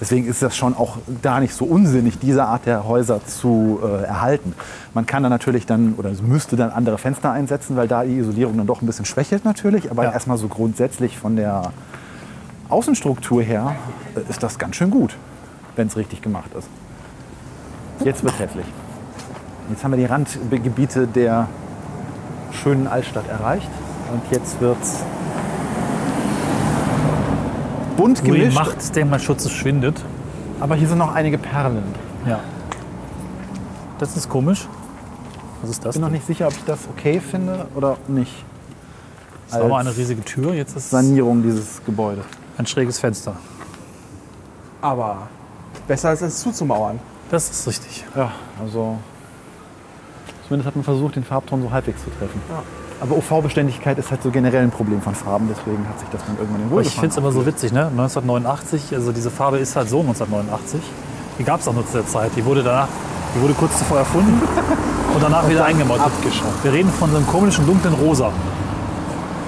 [0.01, 4.05] Deswegen ist das schon auch gar nicht so unsinnig, diese Art der Häuser zu äh,
[4.05, 4.55] erhalten.
[4.95, 8.57] Man kann da natürlich dann oder müsste dann andere Fenster einsetzen, weil da die Isolierung
[8.57, 9.91] dann doch ein bisschen schwächelt natürlich.
[9.91, 10.13] Aber Ja.
[10.13, 11.73] erstmal so grundsätzlich von der
[12.69, 13.75] Außenstruktur her
[14.15, 15.17] äh, ist das ganz schön gut,
[15.77, 16.69] wenn es richtig gemacht ist.
[18.05, 18.67] Jetzt wird hässlich.
[19.71, 21.49] Jetzt haben wir die Randgebiete der
[22.53, 23.69] schönen Altstadt erreicht
[24.13, 25.03] und jetzt wird's
[27.97, 28.57] bunt Wo die gemischt.
[28.57, 30.03] Macht des Denkmalschutzes schwindet.
[30.61, 31.83] Aber hier sind noch einige Perlen.
[32.27, 32.41] Ja.
[33.99, 34.67] Das ist komisch.
[35.61, 35.97] Was ist das?
[35.97, 38.45] Ich bin noch nicht sicher, ob ich das okay finde oder nicht.
[39.51, 42.25] Das war mal eine riesige Tür, jetzt ist Sanierung dieses Gebäudes.
[42.59, 43.35] ein schräges Fenster.
[44.81, 45.29] Aber
[45.87, 47.01] besser als es zuzumauern.
[47.31, 48.05] Das ist richtig.
[48.17, 48.99] Ja, also
[50.47, 52.41] zumindest hat man versucht, den Farbton so halbwegs zu treffen.
[53.01, 56.37] Aber UV-Beständigkeit ist halt so generell ein Problem von Farben, deswegen hat sich das dann
[56.39, 57.87] irgendwann in Ruhe ich finde es immer so witzig, ne?
[57.87, 60.81] 1989, also diese Farbe ist halt so 1989.
[61.39, 62.33] Die gab es auch nur zu der Zeit.
[62.35, 62.89] Die wurde danach,
[63.37, 64.43] die wurde kurz zuvor erfunden
[65.15, 66.07] und danach wieder eingemottet.
[66.07, 66.65] abgeschafft.
[66.65, 68.33] Wir reden von so einem komischen dunklen Rosa.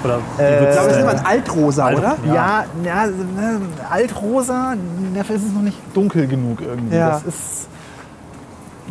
[0.05, 2.17] Oder wie Äh, Ich glaube, das immer ein Altrosa, Alt- oder?
[2.27, 2.35] Ja.
[2.35, 4.75] Ja, ja, ne, altrosa,
[5.15, 6.97] dafür ist es noch nicht dunkel genug irgendwie.
[6.97, 7.11] Ja.
[7.11, 7.69] Das ist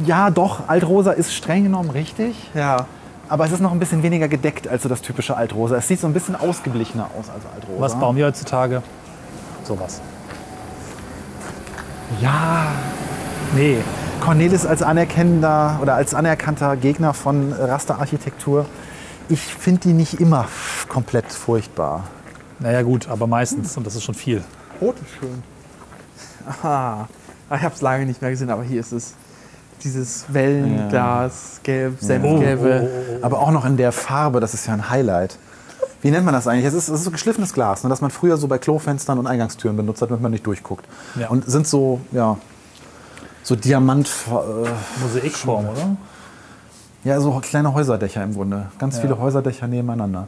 [0.05, 2.86] ja doch, altrosa ist streng genommen richtig, Ja.
[3.28, 5.76] aber es ist noch ein bisschen weniger gedeckt als so das typische altrosa.
[5.78, 7.82] Es sieht so ein bisschen ausgeglichener aus als altrosa.
[7.82, 8.82] Was bauen wir heutzutage?
[9.64, 10.01] Sowas.
[12.22, 12.68] Ja,
[13.55, 13.78] Nee,
[14.22, 18.68] Cornelis als anerkennender oder als anerkannter Gegner von Rasterarchitektur.
[19.30, 20.47] Ich finde die nicht immer
[20.88, 22.05] komplett furchtbar.
[22.59, 24.43] naja gut, aber meistens und das ist schon viel.
[24.82, 25.43] Rot ist schön.
[26.47, 27.07] Aha.
[27.49, 29.13] Ah, Ich habe es lange nicht mehr gesehen, aber hier ist es.
[29.84, 32.89] Dieses Wellenglas, gelb, senfgelbe.
[33.21, 35.38] Aber auch noch in der Farbe, das ist ja ein Highlight.
[36.01, 36.65] Wie nennt man das eigentlich?
[36.65, 39.27] Es ist, es ist so geschliffenes Glas, ne, das man früher so bei Klofenstern und
[39.27, 40.86] Eingangstüren benutzt hat, damit man nicht durchguckt.
[41.15, 41.30] Ja.
[41.30, 42.38] Und sind so, ja,
[43.43, 45.95] so Diamant, äh, Mosaikform, oder?
[47.03, 48.67] Ja, so kleine Häuserdächer im Grunde.
[48.77, 49.01] Ganz Ja.
[49.01, 50.27] viele Häuserdächer nebeneinander.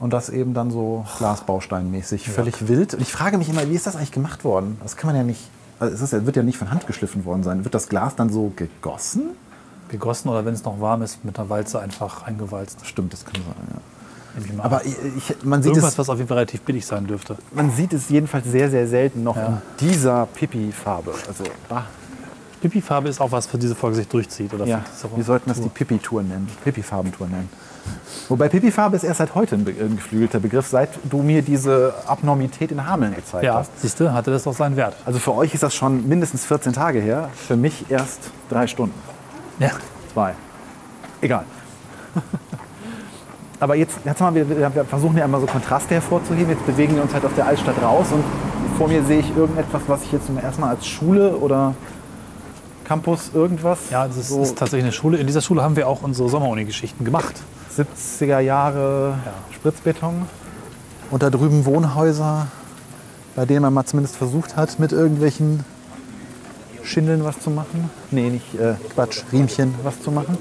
[0.00, 2.28] Und das eben dann so Glasbausteinmäßig.
[2.28, 2.94] Völlig wild.
[2.94, 4.78] Und ich frage mich immer, wie ist das eigentlich gemacht worden?
[4.82, 5.40] Das kann man ja nicht,
[5.80, 7.64] also es ist, ja- wird ja nicht von Hand geschliffen worden sein.
[7.64, 9.30] Wird das Glas dann so gegossen?
[9.88, 12.78] Gegossen oder wenn es noch warm ist, mit einer Walze einfach eingewalzt.
[12.84, 14.62] Stimmt, das kann sein, ja.
[14.62, 17.36] Aber ich, ich, man sieht Irgendwas, es was auf jeden Fall relativ billig sein dürfte.
[17.52, 19.46] Man sieht es jedenfalls sehr, sehr selten noch Ja.
[19.46, 21.12] in dieser Pipi-Farbe.
[21.26, 21.82] Also, ah,
[22.58, 24.52] Pipi-Farbe ist auch was, für diese Folge sich durchzieht.
[24.52, 24.82] Oder ja,
[25.14, 27.48] wir sollten das die Pipi-Tour nennen, Pipi-Farbentour nennen.
[28.28, 32.70] Wobei Pipi-Farbe ist erst seit heute ein, ein geflügelter Begriff, seit du mir diese Abnormität
[32.70, 33.70] in Hameln gezeigt Ja, hast.
[33.80, 34.94] siehst du, hatte das doch seinen Wert.
[35.06, 38.94] Also für euch ist das schon mindestens 14 Tage her, für mich erst drei Stunden,
[39.58, 39.70] Ja.
[40.12, 40.34] zwei.
[41.22, 41.44] Egal.
[43.60, 46.50] Aber jetzt, jetzt mal, wir, wir versuchen ja immer so Kontraste hervorzuheben.
[46.50, 48.22] Jetzt bewegen wir uns halt auf der Altstadt raus und
[48.76, 51.74] vor mir sehe ich irgendetwas, was ich jetzt zum ersten Mal als Schule oder
[52.88, 53.90] Campus irgendwas.
[53.90, 55.18] Ja, das ist, so ist tatsächlich eine Schule.
[55.18, 57.34] In dieser Schule haben wir auch unsere Sommeruni-Geschichten gemacht.
[57.76, 59.32] 70er Jahre Ja.
[59.54, 60.22] Spritzbeton.
[61.10, 62.46] Und da drüben Wohnhäuser,
[63.36, 65.64] bei denen man mal zumindest versucht hat, mit irgendwelchen
[66.82, 67.90] Schindeln was zu machen.
[68.10, 70.38] Nee, nicht äh, Quatsch, Riemchen was zu machen.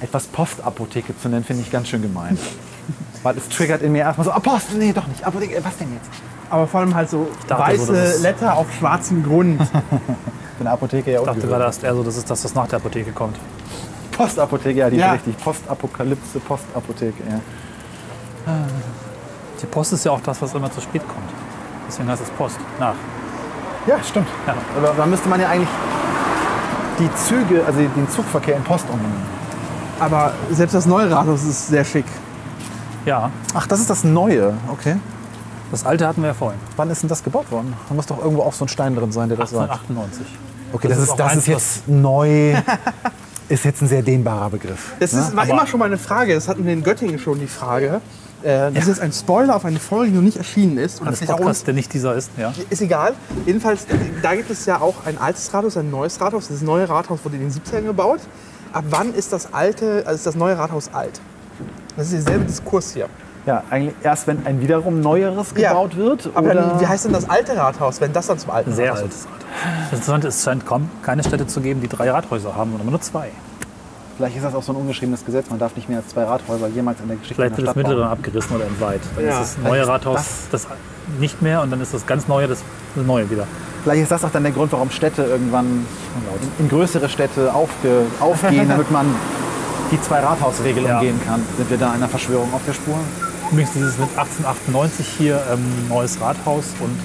[0.00, 2.38] Etwas Postapotheke zu nennen, finde ich ganz schön gemein.
[3.22, 6.08] Weil es triggert in mir erstmal so, Apost, nee, doch nicht, Apotheke, was denn jetzt?
[6.50, 9.60] Aber vor allem halt so dachte weiße so, Letter auf schwarzem Grund.
[10.58, 12.66] Für eine Apotheke ja Ich dachte gerade erst eher so, das ist das, was nach
[12.66, 13.36] der Apotheke kommt.
[14.10, 15.14] Postapotheke, ja, die Ja.
[15.14, 15.44] ist richtig.
[15.44, 17.40] Postapokalypse, Postapotheke, ja.
[19.62, 21.30] Die Post ist ja auch das, was immer zu spät kommt.
[21.86, 22.56] Deswegen heißt es Post.
[22.80, 22.94] Nach.
[23.86, 24.26] Ja, stimmt.
[24.46, 24.54] Ja.
[24.76, 25.68] Aber da müsste man ja eigentlich
[26.98, 29.22] die Züge, also den Zugverkehr in Post umbenennen.
[30.00, 32.04] Aber selbst das neue Rathaus ist sehr schick.
[33.04, 34.96] Ja, Ach, das ist das Neue, okay.
[35.70, 36.60] das alte hatten wir ja vorhin.
[36.76, 37.72] Wann ist denn das gebaut worden?
[37.88, 39.70] Da muss doch irgendwo auch so ein Stein drin sein, der das sagt.
[39.70, 40.26] 1898.
[40.72, 42.54] Okay, das das, ist ist, auch das ist jetzt neu.
[43.48, 44.92] ist jetzt ein sehr dehnbarer Begriff.
[45.00, 46.34] Das ist, war Aber- immer schon mal eine Frage.
[46.34, 48.00] Das hatten wir in Göttingen schon die Frage.
[48.42, 51.00] Äh, das ist jetzt ein Spoiler auf eine Folge, die noch nicht erschienen ist.
[51.00, 52.30] Und das auch uns, Podcast, der nicht dieser ist.
[52.36, 52.52] Ja.
[52.70, 53.14] ist egal.
[53.46, 56.48] Jedenfalls, äh, da gibt es ja auch ein altes Rathaus, ein neues Rathaus.
[56.48, 58.20] Das neue Rathaus wurde in den 70ern gebaut.
[58.72, 61.20] Ab wann ist das alte, also ist das neue Rathaus alt?
[61.96, 63.08] Das ist derselbe Diskurs hier.
[63.46, 65.70] Ja, eigentlich erst wenn ein wiederum neueres Ja.
[65.70, 66.28] gebaut wird.
[66.34, 68.90] Aber oder dann, wie heißt denn das alte Rathaus, wenn das dann zum alten Sehr
[68.90, 69.38] Rathaus altes Rathaus.
[69.90, 72.90] Das Interessante ist, es scheint kaum keine Städte zu geben, die drei Rathäuser haben, sondern
[72.90, 73.30] nur zwei.
[74.16, 75.48] Vielleicht ist das auch so ein ungeschriebenes Gesetz.
[75.48, 78.00] Man darf nicht mehr als zwei Rathäuser jemals in der Geschichte Vielleicht wird das mittlere
[78.00, 78.08] bauen.
[78.10, 79.00] abgerissen oder entweiht.
[79.14, 80.66] Dann Ja, ist das neue ist Rathaus das,
[81.20, 82.58] nicht mehr und dann ist das ganz neue das,
[82.96, 83.44] das neue wieder.
[83.84, 85.86] Vielleicht ist das auch dann der Grund, warum Städte irgendwann
[86.58, 89.06] in, in größere Städte aufge, aufgehen, damit man
[89.92, 90.96] die zwei Rathausregel Ja.
[90.98, 91.40] umgehen kann.
[91.56, 92.96] Sind wir da einer Verschwörung auf der Spur?
[93.50, 96.98] Übrigens dieses mit 1898 hier ähm, neues Rathaus und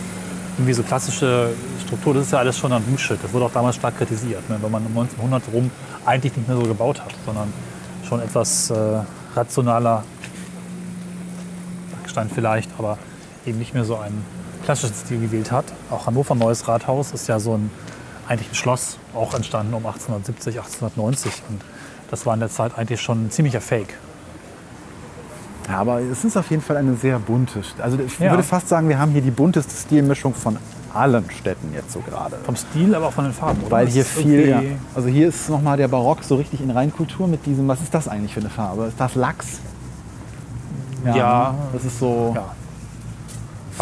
[0.57, 1.49] irgendwie so klassische
[1.85, 3.17] Struktur, das ist ja alles schon ein Bullshit.
[3.23, 5.71] Das wurde auch damals stark kritisiert, ne, weil man um 1900 rum
[6.05, 7.51] eigentlich nicht mehr so gebaut hat, sondern
[8.07, 8.75] schon etwas äh,
[9.35, 10.03] rationaler
[11.91, 12.97] Backstein vielleicht, aber
[13.45, 14.25] eben nicht mehr so einen
[14.65, 15.65] klassischen Stil gewählt hat.
[15.89, 17.71] Auch Hannover Neues Rathaus ist ja so ein
[18.27, 21.61] eigentlich ein Schloss, auch entstanden um 1870, 1890 und
[22.09, 23.97] das war in der Zeit eigentlich schon ein ziemlicher Fake.
[25.69, 27.61] Ja, aber es ist auf jeden Fall eine sehr bunte.
[27.81, 28.31] Also ich Ja.
[28.31, 30.57] würde fast sagen, wir haben hier die bunteste Stilmischung von
[30.93, 32.37] allen Städten jetzt so gerade.
[32.45, 33.71] Vom Stil, aber auch von den Farben, oder?
[33.71, 34.61] Weil hier viel, ja.
[34.61, 37.93] irgendwie- also hier ist nochmal der Barock so richtig in Reinkultur mit diesem, was ist
[37.93, 38.85] das eigentlich für eine Farbe?
[38.85, 39.59] Ist das Lachs?
[41.05, 41.55] Ja.
[41.73, 42.45] Das ist so, Ja.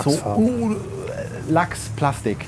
[0.03, 0.75] so uh,
[1.49, 2.45] Lachs, Plastik.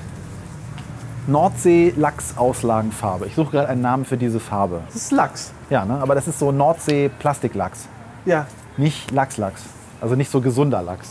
[1.27, 3.27] Nordsee-Lachs-Auslagenfarbe.
[3.27, 4.81] Ich suche gerade einen Namen für diese Farbe.
[4.87, 5.51] Das ist Lachs.
[5.69, 5.99] Ja, ne?
[6.01, 7.87] aber das ist so Nordsee-Plastiklachs.
[8.25, 8.45] Ja.
[8.77, 9.63] Nicht Lachslachs.
[10.01, 11.09] Also nicht so gesunder Lachs.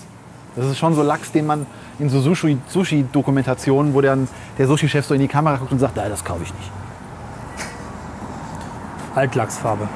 [0.56, 1.66] Das ist schon so Lachs, den man
[1.98, 5.96] in so Sushi- Sushi-Dokumentationen, wo dann der Sushi-Chef so in die Kamera guckt und sagt,
[5.96, 6.70] nein, das kaufe ich nicht.
[9.14, 9.88] Altlachsfarbe.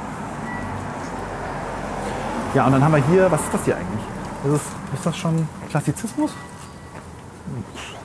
[2.55, 4.01] Ja, und dann haben wir hier, was ist das hier eigentlich?
[4.47, 6.31] Ist, es, ist das schon Klassizismus?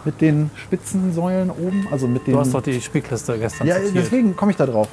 [0.03, 1.87] Mit den spitzen Säulen oben?
[1.91, 2.33] Also mit den.
[2.33, 3.95] Du hast doch die Spiegliste gestern ja, zitiert.
[3.95, 4.87] deswegen komme ich da drauf.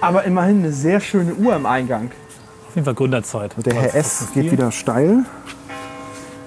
[0.00, 2.10] Aber immerhin eine sehr schöne Uhr im Eingang.
[2.76, 3.56] Jeden Fall Gründerzeit.
[3.56, 5.24] Und der Herr ist S das geht wieder steil.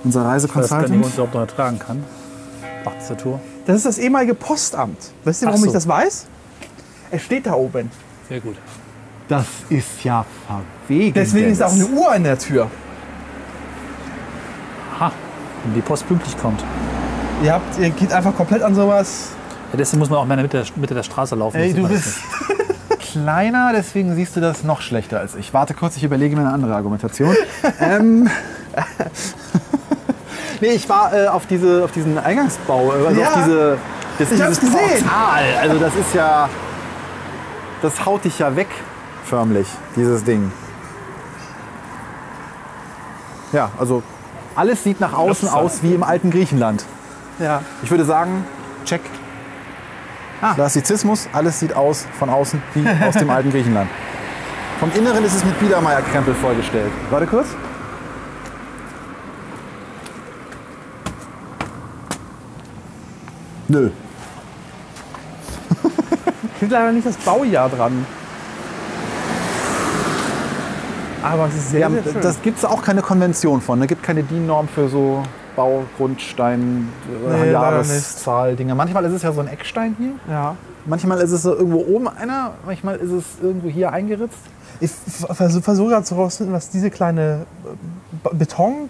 [0.04, 2.04] Unser Ich weiß gar nicht, ob überhaupt noch ertragen kann.
[2.86, 3.40] Ach, dieser Tour.
[3.66, 5.12] Das ist das ehemalige Postamt.
[5.24, 5.66] Weißt du, warum so.
[5.66, 6.28] ich das weiß?
[7.10, 7.90] Es steht da oben.
[8.30, 8.56] Sehr gut.
[9.28, 11.16] Das ist ja verwegen.
[11.16, 12.70] Deswegen ist auch eine Uhr an der Tür.
[15.00, 15.12] Ha,
[15.64, 16.64] wenn die Post pünktlich kommt.
[17.44, 19.30] Ihr, habt, ihr geht einfach komplett an sowas.
[19.72, 21.58] Ja, deswegen muss man auch mehr in der Mitte, Mitte der Straße laufen.
[21.58, 22.20] Ey, Das du bist
[23.12, 25.54] kleiner, deswegen siehst du das noch schlechter als ich.
[25.54, 27.36] Warte kurz, ich überlege mir eine andere Argumentation.
[27.80, 28.30] ähm,
[30.62, 33.28] nee, ich war äh, auf, diese, auf diesen Eingangsbau, äh, also Ja.
[33.28, 33.78] auf diese,
[34.20, 35.04] das, Ich dieses gesehen.
[35.04, 35.44] Portal.
[35.62, 36.50] Also das ist ja,
[37.82, 38.68] das haut dich ja weg,
[39.24, 40.52] förmlich, dieses Ding.
[43.52, 44.04] Ja, also
[44.56, 46.86] alles sieht nach außen aus wie im alten Griechenland.
[47.40, 47.62] Ja.
[47.82, 48.46] Ich würde sagen,
[48.86, 49.02] check.
[50.42, 50.54] Ah.
[50.54, 53.90] Klassizismus, alles sieht aus von außen wie aus dem alten Griechenland.
[54.80, 56.92] Vom Inneren ist es mit Biedermeier-Krempel vollgestellt.
[57.10, 57.48] Warte kurz.
[63.68, 63.90] Nö.
[66.58, 68.06] Steht leider nicht das Baujahr dran.
[71.22, 72.22] Aber es ist sehr, Ja, sehr schön.
[72.22, 73.82] das gibt es auch keine Konvention von.
[73.82, 75.24] Es gibt keine DIN-Norm für so
[75.60, 76.88] Baugrundstein,
[77.28, 78.76] Nee, äh, leider Jahreszahl-Dinger.
[78.76, 80.12] Manchmal ist es ja so ein Eckstein hier.
[80.30, 80.56] ja.
[80.86, 84.38] Manchmal ist es so irgendwo oben einer, manchmal ist es irgendwo hier eingeritzt.
[84.80, 87.46] Ich versuche versuch gerade herauszufinden, was diese kleine
[88.24, 88.90] äh, Betonobjekt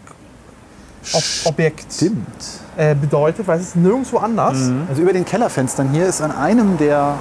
[2.78, 4.70] äh, bedeutet, weil es ist nirgendwo anders.
[4.88, 7.16] Also über den Kellerfenstern hier ist an einem der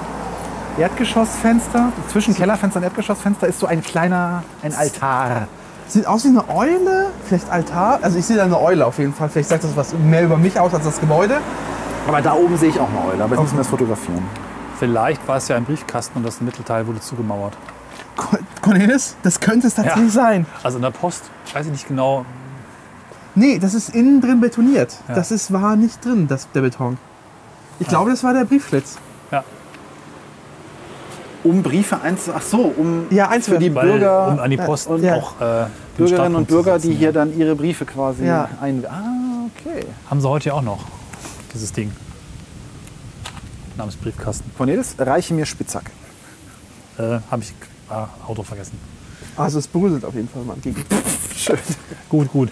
[0.77, 5.47] Erdgeschossfenster, zwischen Kellerfenster und Erdgeschossfenster ist so ein kleiner, ein Altar.
[5.89, 7.99] Sieht aus wie eine Eule, vielleicht Altar.
[8.01, 9.27] Also ich sehe da eine Eule auf jeden Fall.
[9.29, 11.39] Vielleicht sagt das was mehr über mich aus als das Gebäude.
[12.07, 14.23] Aber da oben sehe ich auch eine Eule, aber jetzt müssen wir das fotografieren.
[14.77, 17.57] Vielleicht war es ja ein Briefkasten und das Mittelteil wurde zugemauert.
[18.15, 20.45] Co- Cornelis, das könnte es tatsächlich sein.
[20.63, 21.23] Also in der Post,
[21.53, 22.23] weiß ich nicht genau.
[23.35, 24.95] Nee, das ist innen drin betoniert.
[25.07, 25.15] Ja.
[25.15, 26.97] Das ist, war nicht drin, das, der Beton.
[27.79, 28.97] Ich glaube, das war der Briefschlitz.
[31.43, 32.31] Um Briefe einzu...
[32.35, 35.15] Ach so, um Ja, für die weil Bürger, um an die Post und ja.
[35.15, 35.67] auch äh,
[35.97, 37.11] Bürgerinnen und Bürger, die hier ja.
[37.11, 38.49] dann ihre Briefe quasi Ja.
[38.61, 38.85] ein...
[38.85, 39.85] Ah, okay.
[40.09, 40.85] Haben sie heute ja auch noch,
[41.53, 41.91] dieses Ding.
[43.77, 44.51] Namens Briefkasten.
[44.57, 45.89] Cornelis, reiche mir Spitzhack.
[46.97, 47.53] Äh, Habe ich
[47.89, 48.77] ah, Auto vergessen.
[49.37, 50.83] Also es berührt auf jeden Fall mal gegen.
[51.35, 51.57] Schön.
[52.09, 52.49] Gut, gut.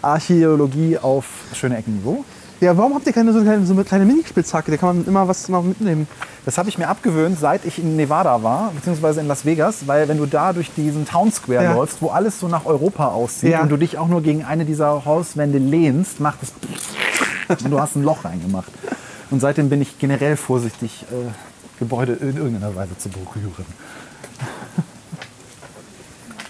[0.00, 2.24] Archäologie auf schöne Eckenniveau.
[2.60, 4.70] Ja, warum habt ihr keine so kleine, so eine kleine Minispitzhacke?
[4.70, 6.06] Da kann man immer was noch mitnehmen.
[6.44, 10.08] Das habe ich mir abgewöhnt, seit ich in Nevada war, beziehungsweise in Las Vegas, weil
[10.08, 11.74] wenn du da durch diesen Town Square Ja.
[11.74, 13.62] läufst, wo alles so nach Europa aussieht Ja.
[13.62, 16.52] und du dich auch nur gegen eine dieser Hauswände lehnst, macht es
[17.64, 18.70] und du hast ein Loch reingemacht.
[19.30, 21.30] Und seitdem bin ich generell vorsichtig, äh,
[21.78, 23.64] Gebäude in irgendeiner Weise zu berühren.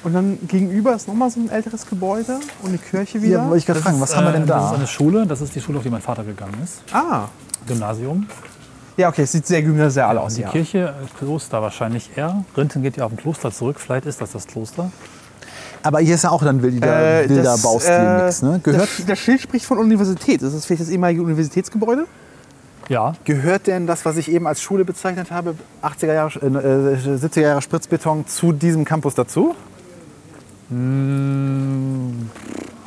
[0.02, 3.38] Und dann gegenüber ist nochmal so ein älteres Gebäude und eine Kirche wieder.
[3.38, 4.76] Ja, wollte ich gerade fragen, was ist, haben wir denn äh, Das ist da?
[4.76, 6.82] eine Schule, das ist die Schule, auf die mein Vater gegangen ist.
[6.92, 7.28] ah.
[7.66, 8.26] Gymnasium.
[8.96, 10.34] Ja, okay, es sieht sehr gymnasial aus.
[10.34, 10.48] Die Ja.
[10.50, 12.44] Kirche, äh, Kloster wahrscheinlich eher.
[12.56, 13.78] Rinten geht ja auf ein Kloster zurück.
[13.78, 14.90] Vielleicht ist das das Kloster.
[15.82, 18.60] Aber hier ist ja auch dann wilder, Äh, wilder das, Baustil äh, nix, ne?
[18.62, 20.40] Gehört, Das, das Schild spricht von Universität.
[20.42, 22.06] Ist das vielleicht das ehemalige Universitätsgebäude?
[22.88, 27.40] Ja, gehört denn das, was ich eben als Schule bezeichnet habe, 80er Jahre, äh, 70er
[27.42, 29.54] Jahre Spritzbeton, zu diesem Campus dazu?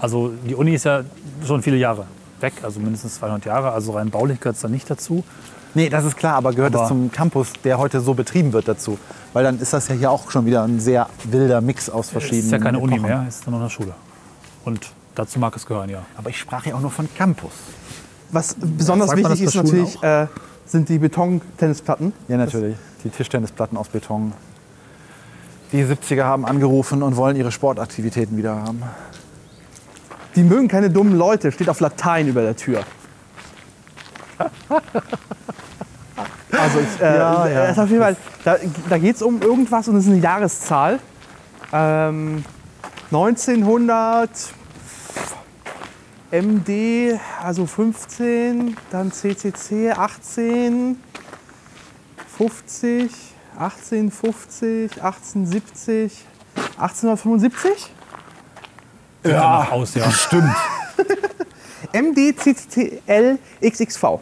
[0.02, 1.04] Also die Uni ist ja
[1.46, 2.06] schon viele Jahre
[2.40, 3.72] weg, also mindestens 200 Jahre.
[3.72, 5.24] Also rein baulich gehört es da nicht dazu.
[5.76, 8.68] Nee, das ist klar, aber gehört Aber- es zum Campus, der heute so betrieben wird,
[8.68, 8.98] dazu?
[9.34, 12.12] Weil dann ist das ja hier auch schon wieder ein sehr wilder Mix aus Es
[12.12, 13.10] verschiedenen ist ja keine Uni Epochen.
[13.10, 13.94] mehr, es ist nur noch eine Schule.
[14.66, 16.04] Und dazu mag es gehören, ja.
[16.16, 17.52] Aber ich sprach ja auch nur von Campus.
[18.32, 20.28] Was besonders man wichtig ist das natürlich, äh,
[20.66, 22.14] sind die Betontennisplatten.
[22.28, 22.76] Ja, natürlich.
[23.04, 24.34] Die Tischtennisplatten aus Beton.
[25.74, 28.84] Die 70er haben angerufen und wollen ihre Sportaktivitäten wieder haben.
[30.36, 32.84] Die mögen keine dummen Leute, steht auf Latein über der Tür.
[36.52, 37.66] Also ich, äh, Ja, ja.
[37.66, 38.16] äh, ist auf jeden Fall,
[38.46, 38.58] da,
[38.88, 41.00] da geht es um irgendwas und es ist eine Jahreszahl.
[41.72, 42.46] Ähm,
[43.12, 44.30] 1900
[46.32, 50.98] MD, also 15, dann CCC 18,
[52.38, 53.12] 50,
[53.58, 56.26] 1850, 1870,
[56.78, 57.92] 1875?
[59.26, 60.10] Ja, aus, ja.
[60.12, 60.54] Stimmt.
[61.94, 64.20] MD CCCL XXV Ja.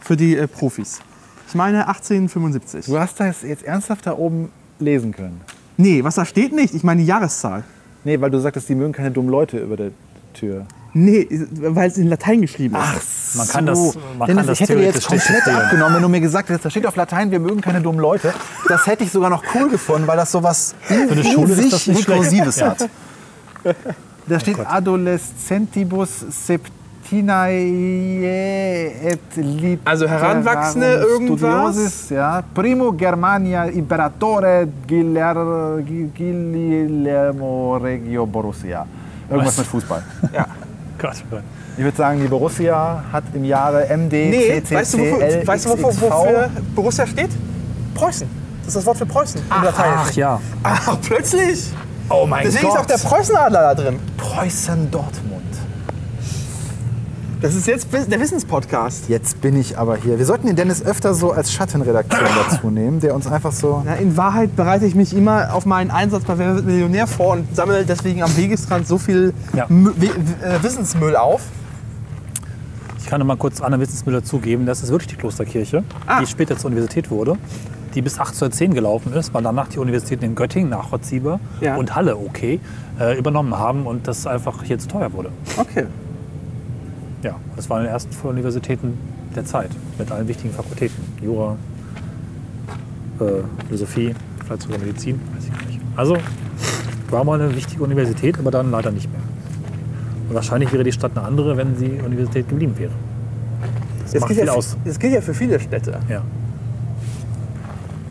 [0.00, 1.00] für die äh, Profis.
[1.48, 2.86] Ich meine 1875.
[2.86, 5.40] Du hast das jetzt ernsthaft da oben lesen können.
[5.76, 6.74] Nee, was da steht nicht.
[6.74, 7.64] Ich meine die Jahreszahl.
[8.04, 9.90] Nee, weil du sagtest, die mögen keine dummen Leute über der
[10.34, 10.66] Tür.
[11.04, 11.28] Nee,
[11.60, 13.36] weil es in Latein geschrieben ist.
[13.36, 13.78] Man kann das,
[14.18, 16.48] man Dennis, kann das ich hätte dir jetzt theoretisch komplett abgenommen, wenn du mir gesagt
[16.48, 18.32] hättest, da steht auf Latein, wir mögen keine dummen Leute.
[18.68, 21.86] Das hätte ich sogar noch cool gefunden, weil das sowas Für eine Schule ist das
[21.86, 22.08] nicht schlecht.
[22.08, 22.70] Inklusives Ja.
[22.70, 22.88] hat.
[24.26, 26.08] Da steht Adolescentibus
[27.48, 31.38] septinae et literarum Also Heranwachsende irgendwas?
[31.40, 32.42] studiosis, ja.
[32.54, 34.68] Primo Germania Imperatore
[36.18, 38.86] Guillermo Regio Borussia.
[39.30, 39.58] Irgendwas Was?
[39.58, 40.02] mit Fußball.
[40.98, 41.16] Gott,
[41.76, 45.64] Ich würde sagen, die Borussia hat im Jahre MD Nee, CCCL weißt du, wofür, weißt
[45.64, 47.30] du wofür, wofür Borussia steht?
[47.94, 48.28] Preußen.
[48.60, 49.92] Das ist das Wort für Preußen im Latein.
[49.96, 50.40] Ach ja.
[50.62, 51.70] Ach, plötzlich.
[52.10, 52.74] Oh mein Deswegen Gott.
[52.74, 53.98] ist auch der Preußenadler da drin.
[54.16, 55.27] Preußen Dortmund.
[57.40, 59.08] Das ist jetzt der Wissenspodcast.
[59.08, 60.18] Jetzt bin ich aber hier.
[60.18, 62.18] Wir sollten den Dennis öfter so als Schattenredakteur
[62.50, 63.80] dazu nehmen, der uns einfach so.
[63.84, 67.34] Na, in Wahrheit bereite ich mich immer auf meinen Einsatz bei Wer wird Millionär vor
[67.34, 69.66] und sammle deswegen am Wegesrand so viel Ja.
[69.66, 71.42] Äh, Wissensmüll auf.
[72.98, 76.20] Ich kann noch mal kurz Anna Wissensmüller zugeben, das ist wirklich die Klosterkirche, Ah.
[76.20, 77.36] die später zur Universität wurde,
[77.94, 81.76] die bis 1810 gelaufen ist, weil danach die Universitäten in Göttingen, nachvollziehbar, Ja.
[81.76, 82.60] und Halle, okay,
[83.00, 85.30] äh, übernommen haben und das einfach hier zu teuer wurde.
[85.56, 85.86] Okay.
[87.22, 88.96] Ja, das waren die ersten Universitäten
[89.34, 90.96] der Zeit mit allen wichtigen Fakultäten.
[91.22, 91.56] Jura,
[93.20, 93.24] äh,
[93.66, 94.14] Philosophie,
[94.44, 95.80] vielleicht sogar Medizin, weiß ich gar nicht.
[95.96, 96.16] Also
[97.10, 99.20] war mal eine wichtige Universität, aber dann leider nicht mehr.
[100.28, 102.92] Und wahrscheinlich wäre die Stadt eine andere, wenn sie Universität geblieben wäre.
[104.02, 104.72] Das Das macht gilt, viel ja, aus.
[104.74, 105.98] für- das gilt ja für viele Städte.
[106.08, 106.22] Ja.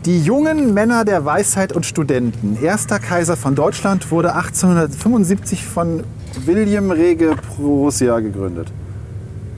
[0.04, 2.56] Die jungen Männer der Weisheit und Studenten.
[2.62, 6.04] Erster Kaiser von Deutschland wurde 1875 von
[6.44, 8.70] William Rege Prussia gegründet.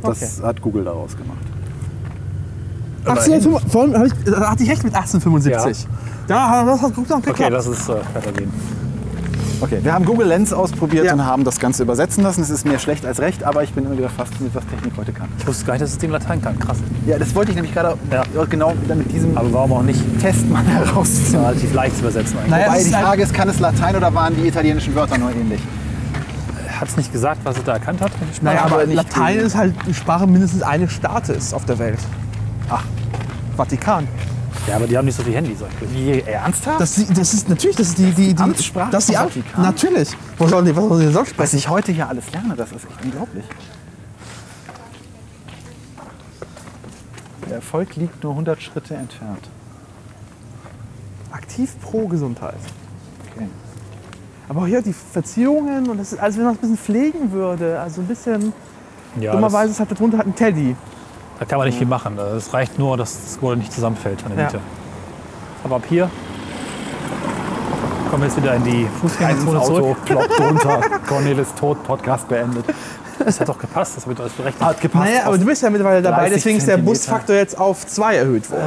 [0.02, 1.38] Das hat Google daraus gemacht.
[3.06, 5.86] 1805, vorhin hab ich, da hatte ich recht mit 1875.
[6.28, 7.40] Ja, das hat gut noch geklappt.
[7.40, 8.52] Okay, das ist äh, weitergehen.
[9.62, 11.12] Okay, wir haben Google Lens ausprobiert Ja.
[11.14, 12.40] und haben das Ganze übersetzen lassen.
[12.40, 14.92] Es ist mehr schlecht als recht, aber ich bin immer wieder fast mit was Technik
[14.96, 15.28] heute kann.
[15.38, 16.58] Ich wusste gar nicht, dass es den Latein kann.
[16.58, 16.78] Krass.
[17.06, 18.22] Ja, das wollte ich nämlich gerade Ja.
[18.48, 20.00] genau wieder mit diesem Aber warum auch nicht?
[20.20, 21.44] Test mal herausfinden.
[21.44, 22.50] Relativ leicht zu übersetzen eigentlich.
[22.50, 25.18] Naja, Wobei es die halt- Frage ist, kann es Latein oder waren die italienischen Wörter
[25.18, 25.60] nur ähnlich?
[26.80, 28.10] Hat es nicht gesagt, was es da erkannt hat?
[28.40, 31.98] Naja, aber Latein ist halt die Sprache mindestens eines Staates auf der Welt.
[32.70, 32.84] Ach,
[33.56, 34.08] Vatikan.
[34.66, 35.58] Ja, aber die haben nicht so viele Handys.
[35.92, 36.80] Wie, ernsthaft?
[36.80, 39.28] Das, ist- das ist natürlich, das ist die, die, die Amtssprache das ist die Am-
[39.28, 39.62] Vatikan?
[39.62, 40.08] Natürlich.
[40.38, 41.56] Was sollen die, was sollen die sonst Was sprechen?
[41.58, 43.44] ich heute hier alles lerne, das ist echt unglaublich.
[47.48, 49.48] Der Erfolg liegt nur 100 Schritte entfernt.
[51.32, 52.54] Aktiv pro Gesundheit.
[54.50, 57.78] Aber hier die Verzierungen und das ist, als wenn man es ein bisschen pflegen würde.
[57.78, 58.52] Also ein bisschen,
[59.20, 60.74] Ja, dummerweise ist halt darunter halt ein Teddy.
[61.38, 62.18] da kann man nicht viel machen.
[62.18, 64.44] Es reicht nur, dass das Gold nicht zusammenfällt an der Ja.
[64.46, 64.60] Mitte.
[65.62, 66.10] Aber ab hier
[68.10, 69.96] kommen wir jetzt wieder in die Fußgängerzone zurück.
[70.04, 70.80] ploppt runter.
[71.08, 72.64] Cornelis Tod, Podcast beendet.
[73.24, 74.64] Das hat doch gepasst, das habe ich doch alles berechnet.
[74.64, 75.04] Hat gepasst.
[75.04, 76.78] Naja, aber du bist ja mittlerweile dabei, 30 deswegen ist der.
[76.78, 78.66] Busfaktor jetzt auf 2 erhöht worden.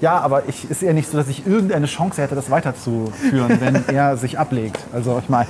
[0.00, 3.88] Ja, aber ich, ist eher nicht so, dass ich irgendeine Chance hätte, das weiterzuführen, wenn
[3.94, 4.78] er sich ablegt.
[4.92, 5.48] Also ich meine,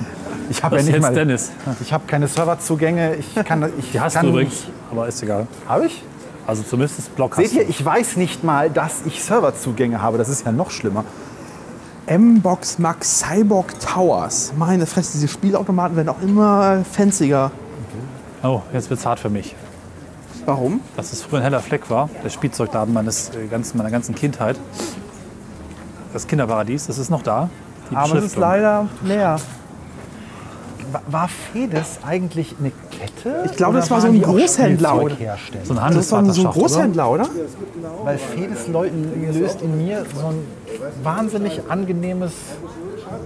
[0.49, 1.51] ich habe ja nicht mal, Dennis.
[1.79, 3.15] ich habe keine Serverzugänge.
[3.15, 5.47] Ich kann, ich Die hast kann du übrigens, aber ist egal.
[5.67, 6.03] Habe ich?
[6.47, 10.17] Also zumindest das Block Seht ihr, ich weiß nicht mal, dass ich Serverzugänge habe.
[10.17, 11.05] Das ist ja noch schlimmer.
[12.07, 14.53] M-Box Max Cyborg Towers.
[14.57, 17.51] Meine Fresse, diese Spielautomaten werden auch immer fanziger.
[18.43, 19.55] Oh, jetzt wird's hart für mich.
[20.45, 20.81] Warum?
[20.95, 24.57] Dass es früher ein heller Fleck war, der Spielzeugladen meines, äh, ganzen, meiner ganzen Kindheit.
[26.13, 27.49] Das Kinderparadies, das ist noch da.
[27.89, 29.37] Die Aber es ist leider leer.
[30.91, 33.43] War, war Fedes eigentlich eine Kette?
[33.45, 35.15] Ich glaube, das war so ein Großhändler, oder?
[35.63, 36.51] So ein Das ist doch so ein?
[36.51, 37.29] Großhändler, oder?
[38.03, 40.45] Weil Fedes Leuten löst in mir so ein
[41.03, 42.33] wahnsinnig angenehmes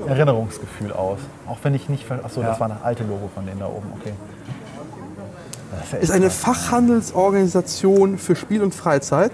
[0.08, 1.18] Erinnerungsgefühl aus.
[1.48, 2.06] Auch wenn ich nicht...
[2.12, 2.50] Achso, Ja.
[2.50, 3.92] das war das alte Logo von denen da oben.
[4.00, 4.14] Okay.
[6.02, 9.32] Ist eine Fachhandelsorganisation für Spiel und Freizeit.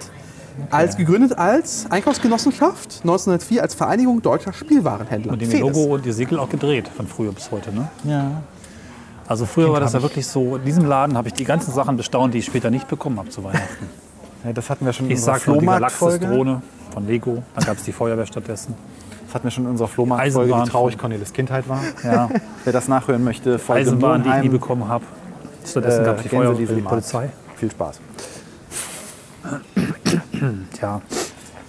[0.70, 5.32] Als gegründet als Einkaufsgenossenschaft 1904 als Vereinigung deutscher Spielwarenhändler.
[5.32, 5.62] Mit dem.
[5.62, 7.74] Logo und die Segel auch gedreht, von früher bis heute.
[7.74, 7.88] Ne?
[8.04, 8.42] Ja.
[9.28, 10.04] Also früher Kind war das ja ich.
[10.04, 12.88] wirklich so, in diesem Laden habe ich die ganzen Sachen bestaunt, die ich später nicht
[12.90, 13.90] bekommen habe zu Weihnachten.
[14.44, 15.66] Ja, das hatten wir schon in Ich unserer sag nur die.
[15.68, 18.74] Galaxis-Drohne von Lego, dann gab es die Feuerwehr stattdessen.
[19.28, 21.80] Das hatten wir schon in unserer Flohmarktfolge, wie traurig Cornelis Kindheit war.
[22.04, 22.28] Ja,
[22.64, 25.06] Wer das nachhören möchte, Folge Eisenbahn, die ich nie bekommen habe.
[25.66, 27.12] Stattdessen äh, gab es die Feuerwehr und die Gänsedieselmarkt.
[27.12, 27.30] Polizei.
[27.56, 28.00] Viel Spaß.
[30.74, 31.02] Tja,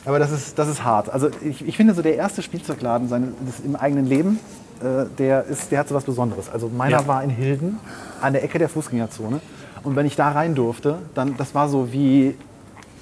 [0.05, 1.11] Aber das ist, das ist hart.
[1.11, 3.29] Also ich, ich finde so der erste Spielzeugladen seine,
[3.65, 4.39] im eigenen Leben,
[4.81, 6.51] äh, der, ist, der hat so was Besonderes.
[6.51, 7.07] Also meiner Ja.
[7.07, 7.79] war in Hilden
[8.21, 9.41] an der Ecke der Fußgängerzone.
[9.83, 12.37] Und wenn ich da rein durfte, dann das war so wie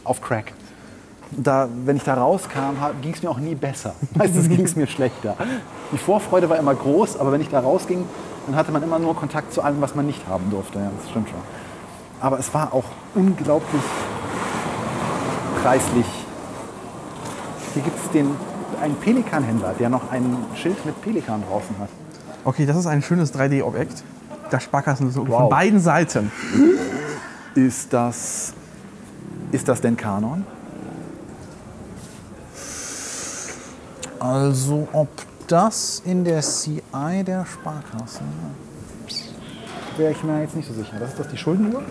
[0.05, 0.53] auf Crack.
[1.32, 3.95] Da, wenn ich da rauskam, ging es mir auch nie besser.
[4.14, 5.36] Meistens ging es mir schlechter.
[5.93, 8.05] Die Vorfreude war immer groß, aber wenn ich da rausging,
[8.51, 10.78] dann hatte man immer nur Kontakt zu allem, was man nicht haben durfte.
[10.78, 11.38] Ja, das stimmt schon.
[12.20, 12.84] Aber es war auch
[13.14, 13.82] unglaublich
[15.62, 16.07] preislich
[17.74, 21.88] hier gibt es einen Pelikanhändler, der noch ein Schild mit Pelikan draußen hat.
[22.44, 24.03] Okay, das ist ein schönes 3D-Objekt.
[24.51, 25.51] Das Sparkassenlogo von Wow.
[25.51, 26.32] beiden Seiten.
[27.55, 28.55] Ist das,
[29.53, 30.44] ist das denn Kanon?
[34.18, 35.09] Also ob
[35.51, 38.20] das in der CI der Sparkasse
[39.96, 40.96] wäre ich mir jetzt nicht so sicher.
[40.98, 41.82] Das ist das die Schuldenuhr?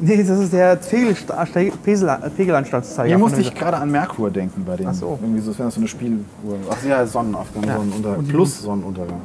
[0.00, 3.08] Nee, das ist der Pegelanstandszeiger.
[3.08, 4.86] Hier musste ich gerade an Merkur denken bei dem.
[4.88, 5.18] Ach so.
[5.20, 6.24] Irgendwie so, als wäre das so eine Spieluhr.
[6.70, 7.78] Ach ja, Sonnenaufgang, Ja.
[7.78, 8.18] Sonnenuntergang.
[8.18, 9.20] Und Plus Sonnenuntergang.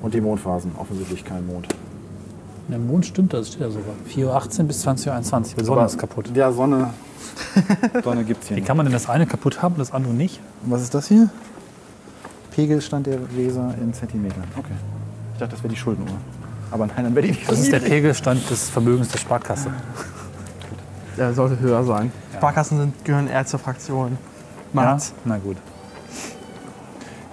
[0.00, 1.68] Und die Mondphasen, offensichtlich kein Mond.
[2.68, 3.94] der Mond stimmt, das steht ja sogar.
[4.08, 5.42] 4.18 Uhr bis 20.21 Uhr.
[5.58, 6.30] Die Sonne Aber ist kaputt.
[6.34, 6.90] Ja, Sonne,
[8.02, 10.40] Sonne gibt es hier Wie kann man denn das eine kaputt haben, das andere nicht?
[10.64, 11.28] Und was ist das hier?
[12.54, 14.44] Pegelstand der Weser in Zentimetern.
[14.56, 14.72] Okay.
[15.34, 16.16] Ich dachte, das wäre die Schuldenuhr.
[16.70, 18.00] Aber nein, dann wäre die nicht Das so ist der niedrig.
[18.02, 19.70] Pegelstand des Vermögens der Sparkasse.
[21.16, 22.10] Der sollte höher sein.
[22.34, 24.12] Sparkassen sind, gehören eher zur Fraktion.
[24.12, 24.82] Ja?
[24.82, 25.12] Markt.
[25.24, 25.56] Na gut.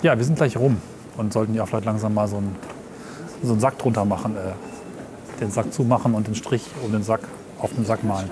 [0.02, 0.78] Ja, wir sind gleich rum
[1.18, 2.56] und sollten ja vielleicht langsam mal so einen,
[3.44, 4.36] so einen Sack drunter machen.
[4.36, 4.52] Äh,
[5.42, 7.22] den Sack zumachen und den Strich um den Sack
[7.60, 8.30] auf den Sack malen.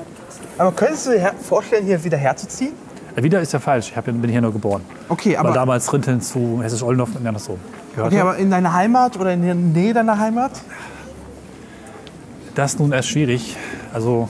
[0.58, 2.74] Aber könntest du dir vorstellen, hier wieder herzuziehen?
[3.18, 3.92] Äh, wieder ist ja falsch.
[3.96, 4.82] Ich bin hier nur geboren.
[5.10, 7.58] Okay, Aber aber, damals Rinteln zu Hessisch-Oldendorf und so.
[7.96, 8.16] Gehörte.
[8.16, 10.52] okay, aber in deiner Heimat oder in der Nähe deiner Heimat?
[12.54, 13.56] Das ist nun erst schwierig.
[13.92, 14.30] Also,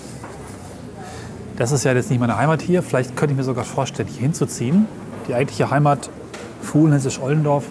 [1.58, 2.82] das ist ja jetzt nicht meine Heimat hier.
[2.82, 4.88] Vielleicht könnte ich mir sogar vorstellen, hier hinzuziehen.
[5.28, 6.10] Die eigentliche Heimat,
[6.62, 7.66] Fuhlen, Hessisch-Oldendorf,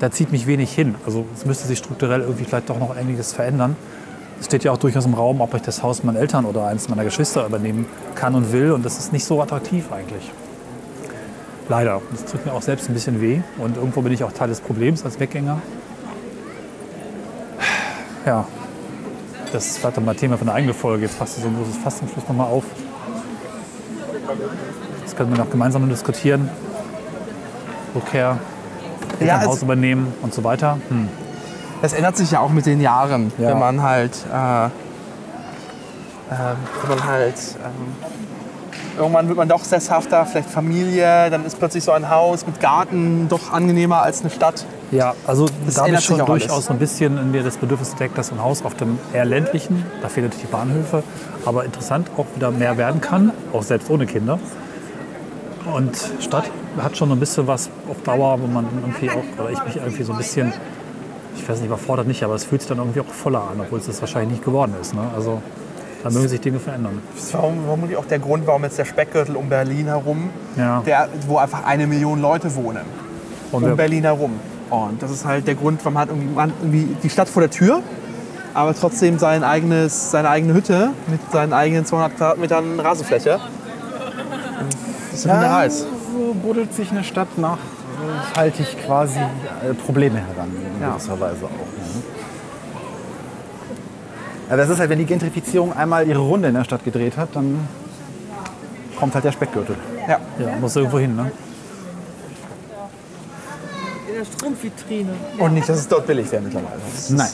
[0.00, 0.96] da zieht mich wenig hin.
[1.04, 3.76] Also, es müsste sich strukturell irgendwie vielleicht doch noch einiges verändern.
[4.38, 6.88] Es steht ja auch durchaus im Raum, ob ich das Haus meiner Eltern oder eines
[6.88, 8.72] meiner Geschwister übernehmen kann und will.
[8.72, 10.30] Und das ist nicht so attraktiv eigentlich.
[11.68, 12.00] Leider.
[12.12, 13.40] Das tut mir auch selbst ein bisschen weh.
[13.58, 15.60] Und irgendwo bin ich auch Teil des Problems als Weggänger.
[18.24, 18.46] Ja,
[19.52, 21.04] das ist vielleicht mal Thema für eine eigene Folge.
[21.04, 22.64] Jetzt passt so ein großes Fass zum Schluss nochmal auf.
[25.02, 26.50] Das können wir noch gemeinsam diskutieren.
[27.94, 28.38] Rückkehr,
[29.20, 30.78] Ja, es, übernehmen und so weiter.
[30.88, 31.08] Hm.
[31.86, 33.50] Das ändert sich ja auch mit den Jahren, Ja.
[33.50, 34.68] wenn man halt, äh, äh,
[36.82, 37.34] wenn man halt,
[37.64, 37.94] ähm,
[38.98, 43.28] irgendwann wird man doch sesshafter, vielleicht Familie, dann ist plötzlich so ein Haus mit Garten
[43.28, 44.64] doch angenehmer als eine Stadt.
[44.90, 46.70] Ja, also Das da habe ich schon durchaus alles.
[46.70, 50.08] ein bisschen in mir das Bedürfnis entdeckt, dass ein Haus auf dem eher ländlichen, da
[50.08, 51.04] fehlen natürlich die Bahnhöfe,
[51.44, 54.40] aber interessant auch wieder mehr werden kann, auch selbst ohne Kinder.
[55.72, 56.50] Und Stadt
[56.82, 59.76] hat schon so ein bisschen was auf Dauer, wo man irgendwie auch, oder ich mich
[59.76, 60.52] irgendwie so ein bisschen,
[61.36, 63.78] ich weiß nicht, überfordert nicht, aber es fühlt sich dann irgendwie auch voller an, obwohl
[63.78, 64.94] es das wahrscheinlich nicht geworden ist.
[64.94, 65.02] Ne?
[65.14, 65.40] Also
[66.02, 67.00] da mögen sich Dinge verändern.
[67.14, 70.82] Das ist verm- vermutlich auch der Grund, warum jetzt der Speckgürtel um Berlin herum, Ja.
[70.86, 72.84] der, wo einfach eine Million Leute wohnen,
[73.52, 74.32] Und um Berlin herum.
[74.70, 77.28] Und das ist halt der Grund, warum man hat irgendwie, man hat irgendwie die Stadt
[77.28, 77.80] vor der Tür,
[78.54, 83.38] aber trotzdem sein eigenes, seine eigene Hütte mit seinen eigenen 200 Quadratmetern Rasenfläche.
[85.10, 85.80] Das ist ja heiß.
[85.80, 87.58] so buddelt sich eine Stadt nach,
[88.36, 90.90] halte ich quasi äh, Probleme heran, in Ja.
[90.90, 91.50] gewisser Weise auch.
[91.50, 92.02] Ne?
[94.50, 97.30] Ja, das ist halt, wenn die Gentrifizierung einmal ihre Runde in der Stadt gedreht hat,
[97.34, 97.66] dann
[98.96, 99.76] kommt halt der Speckgürtel.
[100.08, 100.20] Ja.
[100.38, 101.16] ja, muss irgendwo hin.
[101.16, 101.30] Ne?
[104.08, 105.10] In der Strumpfvitrine.
[105.38, 106.80] Und nicht, dass es dort billig wäre mittlerweile.
[106.94, 107.28] Ist- Nein.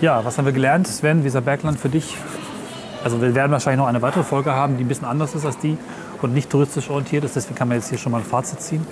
[0.00, 2.16] Ja, was haben wir gelernt, Sven, Weser Bergland für dich?
[3.02, 5.58] Also wir werden wahrscheinlich noch eine weitere Folge haben, die ein bisschen anders ist als
[5.58, 5.76] die
[6.22, 7.36] und nicht touristisch orientiert ist.
[7.36, 8.86] Deswegen kann man jetzt hier schon mal ein Fazit ziehen.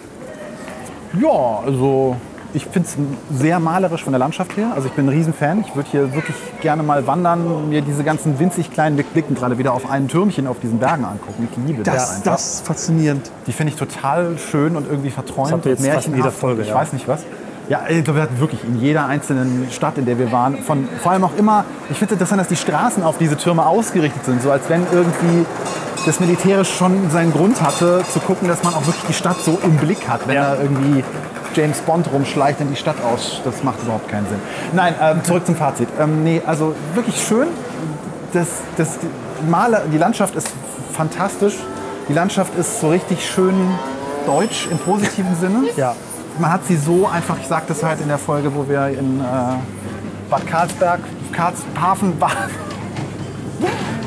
[1.20, 2.16] Ja, also
[2.55, 4.72] ich finde es sehr malerisch von der Landschaft her.
[4.75, 5.64] Also ich bin ein Riesenfan.
[5.66, 9.72] Ich würde hier wirklich gerne mal wandern, mir diese ganzen winzig kleinen Blicken gerade wieder
[9.72, 11.49] auf ein Türmchen auf diesen Bergen angucken.
[11.51, 12.33] Ich liebe das, Das, einfach.
[12.33, 13.31] das ist faszinierend.
[13.47, 16.12] Die finde ich total schön und irgendwie verträumt Das habt ihr und jetzt fast in
[16.12, 16.39] jeder märchenhaft.
[16.41, 16.75] Folge, Ich ja.
[16.75, 17.25] weiß nicht was.
[17.69, 20.87] Ja, ich glaube, wir hatten wirklich in jeder einzelnen Stadt, in der wir waren, von
[21.03, 24.25] vor allem auch immer, ich finde es interessant, dass die Straßen auf diese Türme ausgerichtet
[24.25, 25.47] sind, so als wenn irgendwie
[26.05, 29.59] das militärisch schon seinen Grund hatte, zu gucken, dass man auch wirklich die Stadt so
[29.65, 30.55] im Blick hat, wenn Ja.
[30.57, 31.03] da irgendwie
[31.55, 33.41] James Bond rumschleicht in die Stadt aus.
[33.45, 34.39] Das macht überhaupt keinen Sinn.
[34.75, 35.89] Nein, ähm, zurück zum Fazit.
[35.99, 37.47] Ähm, nee, also wirklich schön.
[38.35, 40.49] Das, das, die, Maler, die Landschaft ist
[40.93, 41.55] fantastisch.
[42.09, 43.55] Die Landschaft ist so richtig schön
[44.27, 45.61] deutsch im positiven Sinne.
[45.77, 45.95] Ja.
[46.39, 49.20] Man hat sie so einfach, ich sagte es halt in der Folge, wo wir in
[49.20, 49.22] äh,
[50.28, 51.01] Bad Karlsberg,
[51.32, 52.51] Karlshafen waren,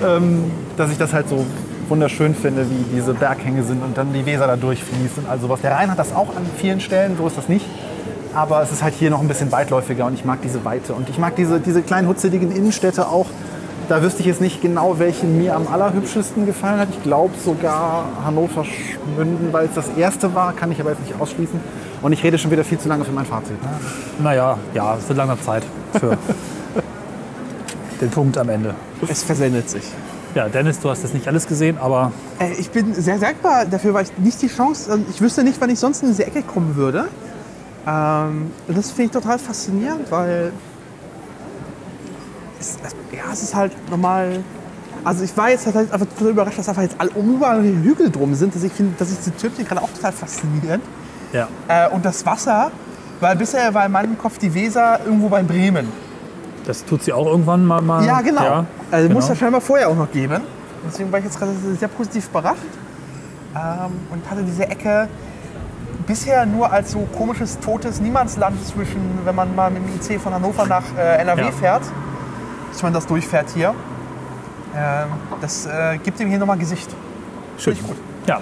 [0.05, 1.45] ähm, dass ich das halt so
[1.87, 5.61] wunderschön finde, wie diese Berghänge sind und dann die Weser da durchfließt und all sowas.
[5.61, 7.65] Der Rhein hat das auch an vielen Stellen, so ist das nicht.
[8.33, 10.93] Aber es ist halt hier noch ein bisschen weitläufiger und ich mag diese Weite.
[10.93, 13.27] Und ich mag diese, diese kleinen hutzeligen Innenstädte auch.
[13.87, 16.89] Da wüsste ich jetzt nicht genau, welche mir am allerhübschesten gefallen hat.
[16.91, 21.19] Ich glaube sogar Hannover Schmünden, weil es das erste war, kann ich aber jetzt nicht
[21.19, 21.59] ausschließen.
[22.01, 23.61] Und ich rede schon wieder viel zu lange für mein Fazit.
[23.61, 23.69] ne?
[24.19, 25.63] Naja, ja, es wird langsam Zeit
[25.99, 26.17] für
[28.01, 28.75] den Punkt am Ende.
[29.07, 29.83] Es versendet sich.
[30.35, 33.93] Ja, Dennis, du hast jetzt nicht alles gesehen, aber Äh, Ich bin sehr dankbar dafür,
[33.95, 36.43] weil ich nicht die Chance, also ich wüsste nicht, wann ich sonst in diese Ecke
[36.43, 37.07] kommen würde.
[37.87, 40.51] Ähm, und das finde ich total faszinierend, weil
[42.59, 42.77] es,
[43.11, 44.43] ja, es ist halt normal.
[45.03, 48.35] Also ich war jetzt halt einfach total überrascht, dass einfach jetzt alle überall Hügel drum
[48.35, 48.53] sind.
[48.53, 50.83] Dass ich finde, dass ich diese Türmchen gerade auch total faszinierend.
[51.33, 51.47] Ja.
[51.67, 52.71] Äh, und das Wasser,
[53.19, 55.87] weil bisher war in meinem Kopf die Weser irgendwo bei Bremen.
[56.65, 57.81] Das tut sie auch irgendwann mal.
[57.81, 58.43] mal Ja, genau.
[58.43, 59.19] Ja, also genau.
[59.19, 60.41] muss ja scheinbar vorher auch noch geben.
[60.85, 62.61] Deswegen war ich jetzt gerade sehr positiv überrascht.
[63.55, 65.07] Ähm, und hatte diese Ecke
[66.05, 70.33] bisher nur als so komisches, totes Niemandsland zwischen, wenn man mal mit dem IC von
[70.33, 71.51] Hannover nach äh, NRW Ja.
[71.51, 71.83] fährt,
[72.71, 73.73] dass man das durchfährt hier.
[74.75, 75.07] Ähm,
[75.41, 76.89] das äh, gibt ihm hier nochmal Gesicht.
[77.57, 77.75] Schön.
[77.87, 77.97] Gut.
[78.27, 78.41] Ja,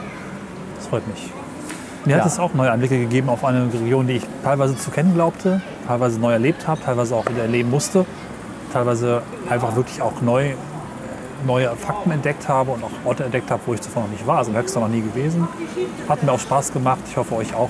[0.77, 1.31] das freut mich.
[2.05, 2.23] Mir Ja.
[2.23, 5.61] hat es auch neue Einblicke gegeben auf eine Region, die ich teilweise zu kennen glaubte,
[5.87, 8.05] teilweise neu erlebt habe, teilweise auch wieder erleben musste,
[8.71, 10.51] teilweise einfach wirklich auch neu,
[11.47, 14.37] neue Fakten entdeckt habe und auch Orte entdeckt habe, wo ich zuvor noch nicht war.
[14.39, 15.47] Also in Höxter noch nie gewesen.
[16.07, 16.99] Hat mir auch Spaß gemacht.
[17.09, 17.69] Ich hoffe euch auch.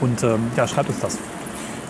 [0.00, 1.18] Und ähm, ja, schreibt uns das.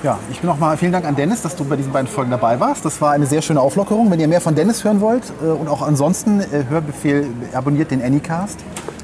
[0.03, 2.59] Ja, ich bin nochmal vielen Dank an Dennis, dass du bei diesen beiden Folgen dabei
[2.59, 2.85] warst.
[2.85, 4.11] Das war eine sehr schöne Auflockerung.
[4.11, 8.03] Wenn ihr mehr von Dennis hören wollt äh, und auch ansonsten äh, Hörbefehl, abonniert den
[8.03, 8.59] Anycast.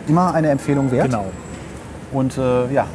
[0.08, 1.06] Immer eine Empfehlung wert.
[1.10, 1.26] Genau.
[2.12, 2.86] Und äh, ja,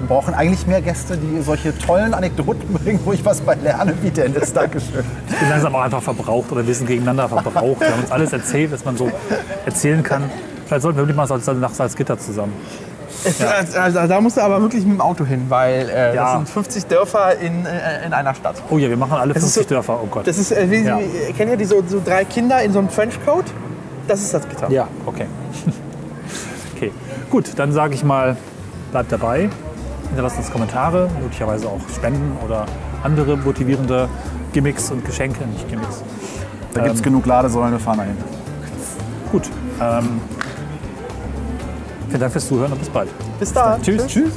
[0.00, 3.94] wir brauchen eigentlich mehr Gäste, die solche tollen Anekdoten bringen, wo ich was bei lerne,
[4.02, 4.52] wie Dennis.
[4.52, 5.04] Dankeschön.
[5.30, 7.80] Ich bin langsam auch einfach verbraucht oder wir sind gegeneinander verbraucht.
[7.80, 9.10] Wir haben uns alles erzählt, was man so
[9.64, 10.24] erzählen kann.
[10.66, 12.52] Vielleicht sollten wir wirklich mal nach Salzgitter zusammen.
[13.24, 16.24] Also, also, da musst du aber wirklich mit dem Auto hin, weil äh, Ja.
[16.24, 18.56] das sind 50 Dörfer in, äh, in einer Stadt.
[18.68, 19.98] Oh ja, wir machen alle ist 50 so- Dörfer.
[20.02, 20.26] Oh Gott.
[20.26, 20.98] Das ist, äh, wie, Ja.
[20.98, 23.46] wie, kennt ihr die so, so drei Kinder in so einem Trenchcoat?
[24.08, 24.68] Das ist das Gitter.
[24.70, 25.24] Ja, okay.
[27.34, 28.36] Gut, dann sage ich mal,
[28.92, 29.50] bleibt dabei.
[30.06, 32.64] Hinterlasst uns Kommentare, möglicherweise auch Spenden oder
[33.02, 34.08] andere motivierende
[34.52, 35.44] Gimmicks und Geschenke.
[35.46, 36.04] Nicht Gimmicks.
[36.74, 38.16] Da gibt es Ähm, genug Ladesäulen, wir fahren dahin.
[39.32, 39.50] Gut.
[39.80, 40.20] Ähm,
[42.06, 43.08] vielen Dank fürs Zuhören und bis bald.
[43.40, 43.82] Bis dann.
[43.82, 44.06] Tschüss.
[44.06, 44.30] Tschüss.